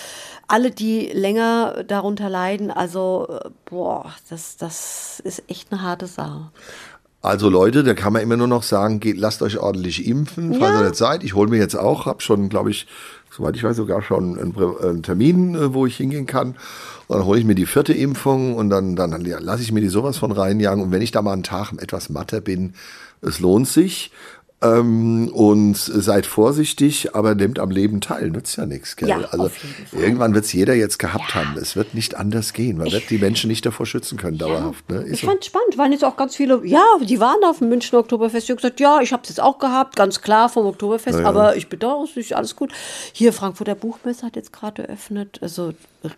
alle, 0.47 0.71
die 0.71 1.07
länger 1.13 1.83
darunter 1.87 2.29
leiden, 2.29 2.71
also 2.71 3.27
äh, 3.45 3.49
boah, 3.65 4.13
das, 4.31 4.57
das 4.57 5.21
ist 5.25 5.43
echt 5.49 5.73
eine 5.73 5.83
harte 5.83 6.07
Sache. 6.07 6.51
Also 7.21 7.49
Leute, 7.51 7.83
da 7.83 7.95
kann 7.95 8.13
man 8.13 8.23
immer 8.23 8.37
nur 8.37 8.47
noch 8.47 8.63
sagen, 8.63 9.01
geht, 9.01 9.17
lasst 9.19 9.43
euch 9.43 9.59
ordentlich 9.59 10.07
impfen, 10.07 10.55
falls 10.55 10.73
Ja. 10.73 10.81
ihr 10.81 10.85
nicht 10.87 10.95
seid. 10.97 11.25
Ich 11.25 11.35
hole 11.35 11.51
mir 11.51 11.59
jetzt 11.59 11.75
auch, 11.75 12.07
habe 12.07 12.21
schon, 12.23 12.49
glaube 12.49 12.71
ich, 12.71 12.87
soweit 13.37 13.57
ich 13.57 13.65
weiß, 13.65 13.77
sogar 13.77 14.03
schon 14.03 14.39
einen, 14.39 14.55
Prä- 14.55 14.81
einen 14.89 15.03
Termin, 15.03 15.57
äh, 15.57 15.75
wo 15.75 15.85
ich 15.85 15.97
hingehen 15.97 16.27
kann. 16.27 16.55
Und 17.09 17.17
dann 17.19 17.25
hole 17.27 17.41
ich 17.41 17.45
mir 17.45 17.57
die 17.57 17.67
vierte 17.67 17.93
Impfung 17.93 18.55
und 18.55 18.71
dann, 18.71 18.95
dann, 18.95 19.11
dann 19.11 19.25
ja, 19.25 19.39
lasse 19.41 19.63
ich 19.63 19.73
mir 19.73 19.81
die 19.81 19.89
sowas 19.89 20.17
von 20.17 20.31
reinjagen. 20.31 20.81
Und 20.83 20.93
wenn 20.93 21.03
ich 21.03 21.11
da 21.11 21.21
mal 21.21 21.33
einen 21.33 21.43
Tag 21.43 21.73
etwas 21.83 22.09
matter 22.09 22.41
bin, 22.41 22.75
es 23.21 23.41
lohnt 23.41 23.67
sich. 23.67 24.13
Ähm, 24.61 25.29
und 25.33 25.77
seid 25.77 26.27
vorsichtig, 26.27 27.15
aber 27.15 27.37
nehmt 27.37 27.61
am 27.61 27.71
Leben 27.71 28.01
teil. 28.01 28.31
Nützt 28.31 28.57
ja 28.57 28.67
nichts, 28.67 28.97
gell? 28.97 29.09
Ja, 29.09 29.21
also 29.31 29.51
irgendwann 29.93 30.35
wird 30.35 30.47
es 30.47 30.53
jeder 30.53 30.75
jetzt 30.75 30.99
gehabt 30.99 31.37
haben. 31.37 31.57
Es 31.57 31.77
wird 31.77 31.95
nicht 31.95 32.17
anders 32.17 32.53
gehen. 32.53 32.79
Man 32.79 32.91
wird 32.91 33.09
die 33.09 33.19
Menschen 33.19 33.49
nicht 33.49 33.65
davor 33.65 33.87
schützen 33.87 34.19
können, 34.19 34.37
dauerhaft. 34.37 34.91
Ne? 34.91 35.05
Ich 35.09 35.21
so. 35.21 35.29
fand 35.29 35.45
spannend, 35.45 35.79
waren 35.79 35.93
jetzt 35.93 36.05
auch 36.05 36.17
ganz 36.17 36.35
viele, 36.35 36.61
ja, 36.67 36.83
die 37.01 37.21
waren 37.21 37.45
auf 37.45 37.59
dem 37.59 37.69
Münchner 37.69 38.01
Oktoberfest. 38.01 38.49
Die 38.49 38.53
haben 38.53 38.57
gesagt, 38.57 38.81
ja, 38.81 39.01
ich 39.01 39.13
habe 39.13 39.23
es 39.23 39.29
jetzt 39.29 39.41
auch 39.41 39.61
gehabt, 39.61 39.95
ganz 39.95 40.23
klar 40.23 40.49
vom 40.49 40.67
Oktoberfest, 40.67 41.21
aber 41.21 41.55
ich 41.55 41.69
da, 41.69 42.03
es 42.03 42.17
ist 42.17 42.33
alles 42.33 42.57
gut. 42.57 42.73
Hier, 43.13 43.33
Frankfurter 43.33 43.77
Buchmesse 43.77 44.27
hat 44.27 44.35
jetzt 44.35 44.53
gerade 44.53 44.89
eröffnet, 44.89 45.39
also 45.41 45.73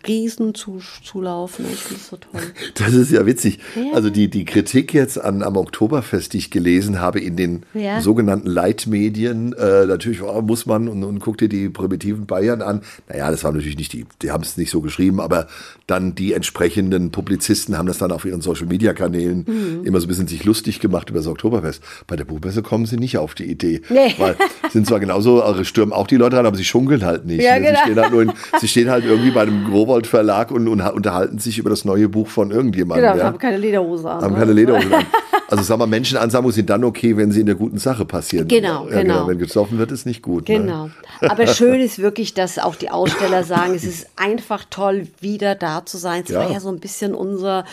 riesen 0.07 0.53
Zulauf, 0.53 1.59
ne? 1.59 1.67
ich 1.71 1.79
finde 1.79 2.01
es 2.01 2.07
so 2.07 2.17
toll. 2.17 2.41
Das 2.75 2.93
ist 2.93 3.11
ja 3.11 3.25
witzig. 3.25 3.59
Ja. 3.75 3.93
Also 3.93 4.09
die, 4.09 4.29
die 4.29 4.45
Kritik 4.45 4.93
jetzt 4.93 5.19
an, 5.19 5.41
am 5.43 5.57
Oktoberfest, 5.57 6.33
die 6.33 6.37
ich 6.37 6.51
gelesen 6.51 7.01
habe 7.01 7.19
in 7.19 7.35
den 7.35 7.65
Ja. 7.73 7.99
Sogenannten 8.31 8.49
Leitmedien, 8.49 9.53
äh, 9.53 9.85
natürlich 9.85 10.21
oh, 10.21 10.41
muss 10.41 10.65
man 10.65 10.87
und, 10.87 11.03
und 11.03 11.19
guck 11.19 11.37
dir 11.37 11.49
die 11.49 11.69
primitiven 11.69 12.25
Bayern 12.25 12.61
an. 12.61 12.81
Naja, 13.09 13.29
das 13.29 13.43
war 13.43 13.51
natürlich 13.51 13.77
nicht 13.77 13.93
die, 13.93 14.05
die 14.21 14.31
haben 14.31 14.43
es 14.43 14.57
nicht 14.57 14.71
so 14.71 14.81
geschrieben, 14.81 15.19
aber 15.19 15.47
dann 15.87 16.15
die 16.15 16.33
entsprechenden 16.33 17.11
Publizisten 17.11 17.77
haben 17.77 17.87
das 17.87 17.97
dann 17.97 18.11
auf 18.11 18.25
ihren 18.25 18.41
Social 18.41 18.67
Media 18.67 18.93
Kanälen 18.93 19.45
Mhm. 19.51 19.85
immer 19.85 19.99
so 19.99 20.05
ein 20.05 20.09
bisschen 20.09 20.27
sich 20.27 20.43
lustig 20.43 20.79
gemacht 20.79 21.09
über 21.09 21.19
das 21.19 21.27
Oktoberfest. 21.27 21.83
Bei 22.07 22.15
der 22.15 22.25
Buchmesse 22.25 22.61
kommen 22.61 22.85
sie 22.85 22.97
nicht 22.97 23.17
auf 23.17 23.33
die 23.33 23.45
Idee. 23.45 23.81
Nee. 23.89 24.15
Weil 24.17 24.35
sind 24.69 24.87
zwar 24.87 24.99
genauso, 24.99 25.41
äh, 25.41 25.65
stürmen 25.65 25.93
auch 25.93 26.07
die 26.07 26.17
Leute 26.17 26.37
ran, 26.37 26.45
aber 26.45 26.57
sie 26.57 26.63
schunkeln 26.63 27.03
halt 27.03 27.25
nicht. 27.25 27.43
Ja, 27.43 27.59
ne? 27.59 27.67
genau. 27.67 27.79
Sie 27.79 27.91
stehen 27.91 28.01
halt 28.01 28.13
in, 28.13 28.33
sie 28.59 28.67
stehen 28.67 28.89
halt 28.89 29.05
irgendwie 29.05 29.31
bei 29.31 29.41
einem 29.41 29.65
Growold 29.65 30.07
Verlag 30.07 30.51
und, 30.51 30.67
und 30.67 30.81
unterhalten 30.81 31.39
sich 31.39 31.57
über 31.57 31.69
das 31.69 31.85
neue 31.85 32.07
Buch 32.07 32.27
von 32.27 32.51
irgendjemandem. 32.51 33.11
Genau, 33.11 33.17
ja? 33.17 33.25
haben 33.25 33.37
keine 33.37 33.57
Lederhose 33.57 34.09
an. 34.09 34.21
haben 34.21 34.33
ne? 34.33 34.39
keine 34.39 34.53
Lederhose 34.53 34.95
an. 34.95 35.05
Also 35.51 35.65
sagen 35.65 35.81
wir, 35.81 35.87
Menschenansammlungen 35.87 36.55
sind 36.55 36.69
dann 36.69 36.85
okay, 36.85 37.17
wenn 37.17 37.33
sie 37.33 37.41
in 37.41 37.45
der 37.45 37.55
guten 37.55 37.77
Sache 37.77 38.05
passieren. 38.21 38.47
Genau, 38.47 38.87
ja, 38.87 39.01
genau. 39.01 39.27
Wenn 39.27 39.39
gesoffen 39.39 39.77
wird, 39.77 39.91
ist 39.91 40.05
nicht 40.05 40.21
gut. 40.21 40.47
Ne? 40.47 40.57
Genau. 40.57 40.89
Aber 41.21 41.47
schön 41.47 41.79
ist 41.81 41.99
wirklich, 41.99 42.33
dass 42.33 42.59
auch 42.59 42.75
die 42.75 42.89
Aussteller 42.89 43.43
sagen, 43.43 43.73
es 43.73 43.83
ist 43.83 44.07
einfach 44.15 44.63
toll, 44.69 45.07
wieder 45.19 45.55
da 45.55 45.85
zu 45.85 45.97
sein. 45.97 46.23
Es 46.23 46.29
Ja. 46.31 46.39
war 46.39 46.51
ja 46.51 46.59
so 46.59 46.69
ein 46.69 46.79
bisschen 46.79 47.13
unser 47.13 47.65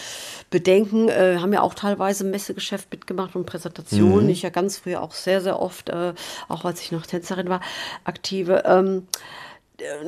Bedenken. 0.50 1.08
Äh, 1.08 1.36
haben 1.40 1.52
ja 1.52 1.60
auch 1.60 1.74
teilweise 1.74 2.24
Messegeschäft 2.24 2.90
mitgemacht 2.90 3.36
und 3.36 3.46
Präsentationen. 3.46 4.24
Mhm. 4.24 4.30
Ich 4.30 4.42
ja 4.42 4.50
ganz 4.50 4.78
früher 4.78 5.02
auch 5.02 5.12
sehr, 5.12 5.40
sehr 5.40 5.60
oft, 5.60 5.90
äh, 5.90 6.14
auch 6.48 6.64
als 6.64 6.80
ich 6.80 6.92
noch 6.92 7.06
Tänzerin 7.06 7.48
war, 7.48 7.60
aktive. 8.04 8.62
Ähm, 8.66 9.06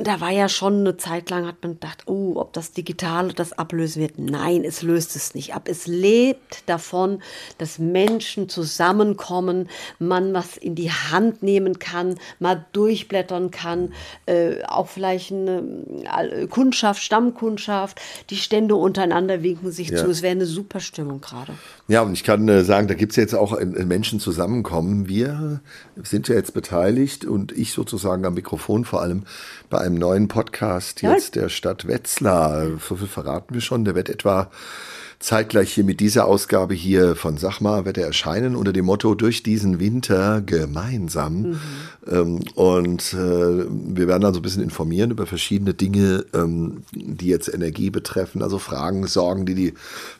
da 0.02 0.20
war 0.20 0.30
ja 0.30 0.48
schon 0.48 0.80
eine 0.80 0.96
Zeit 0.96 1.30
lang, 1.30 1.46
hat 1.46 1.62
man 1.62 1.74
gedacht, 1.74 2.02
oh, 2.06 2.33
ob 2.37 2.52
das 2.52 2.72
Digitale 2.72 3.33
das 3.33 3.52
ablösen 3.52 4.02
wird. 4.02 4.18
Nein, 4.18 4.64
es 4.64 4.83
löst 4.83 5.14
es 5.14 5.35
nicht 5.35 5.54
ab. 5.54 5.68
Es 5.68 5.87
lebt 5.87 6.68
davon, 6.68 7.22
dass 7.59 7.78
Menschen 7.78 8.48
zusammenkommen, 8.48 9.68
man 10.00 10.35
was 10.35 10.56
in 10.56 10.74
die 10.74 10.90
Hand 10.90 11.44
nehmen 11.44 11.78
kann, 11.78 12.18
mal 12.40 12.66
durchblättern 12.72 13.52
kann, 13.52 13.92
äh, 14.26 14.62
auch 14.64 14.88
vielleicht 14.88 15.30
eine 15.30 15.62
äh, 16.04 16.46
Kundschaft, 16.48 17.02
Stammkundschaft, 17.02 18.00
die 18.30 18.37
Stände 18.37 18.74
untereinander 18.74 19.42
winken 19.44 19.70
sich 19.70 19.90
Ja. 19.90 19.98
zu. 19.98 20.11
Es 20.11 20.22
wäre 20.22 20.33
eine 20.33 20.46
super 20.46 20.80
Stimmung 20.80 21.20
gerade. 21.20 21.52
Ja, 21.87 22.02
und 22.02 22.12
ich 22.14 22.24
kann 22.24 22.48
äh, 22.48 22.64
sagen, 22.64 22.88
da 22.88 22.94
gibt's 22.94 23.16
jetzt 23.16 23.35
auch 23.35 23.56
äh, 23.56 23.64
Menschen 23.64 24.18
zusammenkommen. 24.18 25.06
Wir 25.09 25.61
sind 26.02 26.26
ja 26.26 26.35
jetzt 26.35 26.54
beteiligt 26.54 27.24
und 27.24 27.52
ich 27.52 27.72
sozusagen 27.72 28.24
am 28.24 28.35
Mikrofon 28.35 28.85
vor 28.85 29.00
allem 29.00 29.24
bei 29.70 29.78
einem 29.78 29.94
neuen 29.94 30.28
Podcast 30.28 31.00
Ja. 31.02 31.12
jetzt 31.12 31.37
der 31.37 31.48
Stadt 31.48 31.87
Wetzlar. 31.88 32.66
So 32.87 32.96
viel 32.96 33.06
verraten 33.06 33.54
wir 33.54 33.61
schon. 33.61 33.85
Der 33.85 33.94
wird 33.94 34.09
etwa 34.11 34.50
zeitgleich 35.20 35.74
hier 35.74 35.85
mit 35.85 36.00
dieser 36.00 36.24
Ausgabe 36.24 36.72
hier 36.72 37.14
von 37.14 37.37
Sachma 37.37 37.85
wird 37.85 37.98
er 37.98 38.06
erscheinen 38.06 38.56
unter 38.56 38.72
dem 38.72 38.87
Motto 38.87 39.14
durch 39.14 39.42
diesen 39.42 39.78
Winter 39.78 40.40
gemeinsam. 40.40 41.61
Ähm, 42.11 42.40
und 42.54 43.12
äh, 43.12 43.16
wir 43.16 44.09
werden 44.09 44.22
dann 44.22 44.33
so 44.33 44.40
ein 44.40 44.42
bisschen 44.42 44.62
informieren 44.62 45.11
über 45.11 45.26
verschiedene 45.26 45.74
Dinge, 45.74 46.24
ähm, 46.33 46.85
die 46.94 47.26
jetzt 47.26 47.52
Energie 47.52 47.90
betreffen, 47.90 48.42
also 48.42 48.59
Fragen, 48.59 49.06
Sorgen, 49.06 49.44
die 49.44 49.54
die 49.54 49.74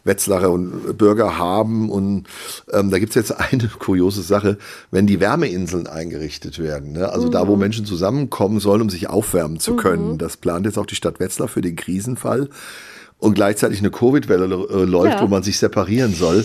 Wetzlarer 0.05 0.51
und 0.51 0.99
Bürger 0.99 1.39
haben. 1.39 1.89
Und 1.89 2.27
ähm, 2.71 2.91
da 2.91 2.99
gibt's 2.99 3.15
jetzt 3.15 3.33
eine 3.41 3.69
kuriose 3.69 4.21
Sache, 4.21 4.59
wenn 4.91 5.07
die 5.07 5.19
Wärmeinseln 5.19 5.87
eingerichtet 5.87 6.59
werden, 6.59 6.93
ne? 6.93 7.11
also 7.11 7.31
da, 7.31 7.49
wo 7.49 7.57
Menschen 7.57 7.87
zusammenkommen 7.87 8.61
sollen, 8.61 8.83
um 8.83 8.91
sich 8.91 9.09
aufwärmen 9.09 9.61
zu 9.61 9.77
können. 9.77 10.19
Das 10.19 10.37
plant 10.37 10.67
jetzt 10.67 10.77
auch 10.77 10.87
die 10.87 10.95
Stadt 10.95 11.21
Wetzlar 11.21 11.49
für 11.49 11.63
den 11.63 11.77
Krisenfall 11.77 12.51
und 13.21 13.35
gleichzeitig 13.35 13.79
eine 13.81 13.91
Covid-Welle 13.91 14.45
äh, 14.47 14.85
läuft, 14.85 15.15
Ja. 15.19 15.23
wo 15.23 15.27
man 15.29 15.43
sich 15.43 15.59
separieren 15.59 16.15
soll. 16.15 16.45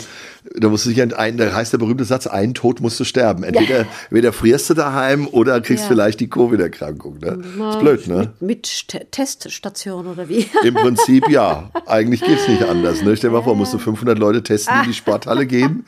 Da 0.55 0.69
musst 0.69 0.85
du 0.85 0.89
sich 0.89 1.01
ein, 1.01 1.37
da 1.37 1.53
heißt 1.55 1.73
der 1.73 1.79
berühmte 1.79 2.05
Satz, 2.05 2.27
ein 2.27 2.53
Tod 2.53 2.79
musst 2.81 2.99
du 2.99 3.03
sterben. 3.03 3.43
Entweder, 3.43 3.85
entweder 4.09 4.31
frierst 4.31 4.69
du 4.69 4.73
daheim 4.75 5.27
oder 5.27 5.59
kriegst 5.61 5.85
Ja. 5.85 5.87
vielleicht 5.87 6.19
die 6.19 6.29
Covid-Erkrankung. 6.29 7.17
Ne? 7.19 7.39
Ist 7.71 7.79
blöd, 7.79 8.07
ne? 8.07 8.33
Mit, 8.39 8.41
mit 8.41 8.87
Te- 8.89 9.07
Teststation 9.09 10.05
oder 10.05 10.29
wie? 10.29 10.45
Im 10.63 10.75
Prinzip 10.75 11.29
ja. 11.29 11.71
Eigentlich 11.87 12.21
geht's 12.21 12.47
nicht 12.47 12.63
anders. 12.63 13.01
Ne? 13.01 13.15
Stell 13.17 13.31
dir 13.31 13.37
mal 13.37 13.43
vor, 13.43 13.55
musst 13.55 13.73
du 13.73 13.79
500 13.79 14.19
Leute 14.19 14.43
testen, 14.43 14.73
die 14.75 14.85
in 14.85 14.91
die 14.91 14.95
Sporthalle 14.97 15.45
gehen. 15.47 15.85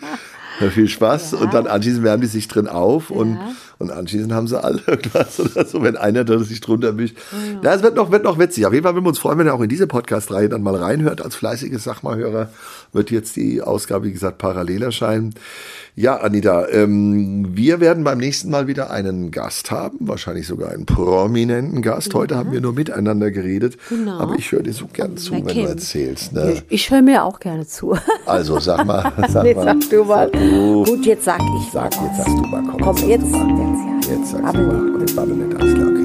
Ja, 0.59 0.69
viel 0.71 0.87
Spaß. 0.87 1.33
Und 1.33 1.53
dann 1.53 1.67
anschließend 1.67 2.03
wärmen 2.03 2.21
die 2.21 2.27
sich 2.27 2.47
drin 2.47 2.67
auf. 2.67 3.11
Und, 3.11 3.37
Und 3.79 3.91
anschließend 3.91 4.33
haben 4.33 4.47
sie 4.47 4.61
alle 4.61 4.81
irgendwas 4.87 5.39
oder 5.39 5.65
so, 5.65 5.81
wenn 5.83 5.95
einer 5.97 6.23
da 6.23 6.39
sich 6.39 6.61
drunter 6.61 6.93
mischt. 6.93 7.15
Ja, 7.63 7.73
es 7.73 7.83
wird 7.83 7.95
noch, 7.95 8.11
wird 8.11 8.23
noch 8.23 8.39
witzig. 8.39 8.65
Auf 8.65 8.73
jeden 8.73 8.83
Fall 8.83 8.93
würden 8.95 9.05
wir 9.05 9.09
uns 9.09 9.19
freuen, 9.19 9.37
wenn 9.39 9.47
ihr 9.47 9.53
auch 9.53 9.61
in 9.61 9.69
diese 9.69 9.87
Podcast-Reihe 9.87 10.49
dann 10.49 10.63
mal 10.63 10.75
reinhört. 10.75 11.21
Als 11.21 11.35
fleißiges 11.35 11.83
Sachmalhörer 11.83 12.49
wird 12.93 13.11
jetzt 13.11 13.35
die 13.35 13.61
Ausgabe, 13.61 14.05
wie 14.07 14.11
gesagt, 14.13 14.37
parallel 14.39 14.83
erscheinen. 14.83 15.33
Ja, 15.95 16.17
Anita, 16.17 16.67
ähm, 16.69 17.55
wir 17.55 17.79
werden 17.79 18.03
beim 18.03 18.19
nächsten 18.19 18.51
Mal 18.51 18.67
wieder 18.67 18.91
einen 18.91 19.31
Gast 19.31 19.71
haben, 19.71 19.97
wahrscheinlich 20.01 20.45
sogar 20.47 20.69
einen 20.71 20.85
prominenten 20.85 21.81
Gast. 21.81 22.13
Heute 22.13 22.35
haben 22.37 22.51
wir 22.51 22.61
nur 22.61 22.73
miteinander 22.73 23.31
geredet, 23.31 23.77
Genau. 23.89 24.19
aber 24.19 24.35
ich 24.35 24.51
höre 24.51 24.61
dir 24.63 24.73
so 24.73 24.85
gern 24.91 25.17
zu, 25.17 25.33
wenn 25.33 25.45
du 25.47 25.61
erzählst. 25.67 26.33
Ne? 26.33 26.51
Ich, 26.53 26.63
ich 26.69 26.91
höre 26.91 27.01
mir 27.01 27.23
auch 27.23 27.39
gerne 27.39 27.65
zu. 27.65 27.95
Also 28.25 28.59
sag 28.59 28.85
mal, 28.85 29.11
sag 29.29 29.43
nee, 29.43 29.53
mal. 29.55 29.63
sag 29.65 29.89
du 29.89 30.03
mal. 30.03 30.29
du. 30.31 30.83
Gut, 30.85 31.05
jetzt 31.05 31.25
sag 31.25 31.39
ich. 31.41 31.71
Sag, 31.73 31.91
jetzt 31.93 32.17
sagst 32.17 32.27
du 32.37 32.41
mal, 32.47 32.63
komm. 32.69 32.79
Komm, 32.81 32.97
sag 32.97 33.07
jetzt, 33.07 33.25
jetzt, 33.25 33.33
ja. 33.35 33.66
Jetzt 34.07 34.31
sagst 34.31 34.55
du 34.55 34.61
mal. 34.61 34.81
nicht. 34.99 35.15
Babbel 35.15 35.35
nicht, 35.35 35.59
alles 35.59 35.73
klar. 35.73 35.96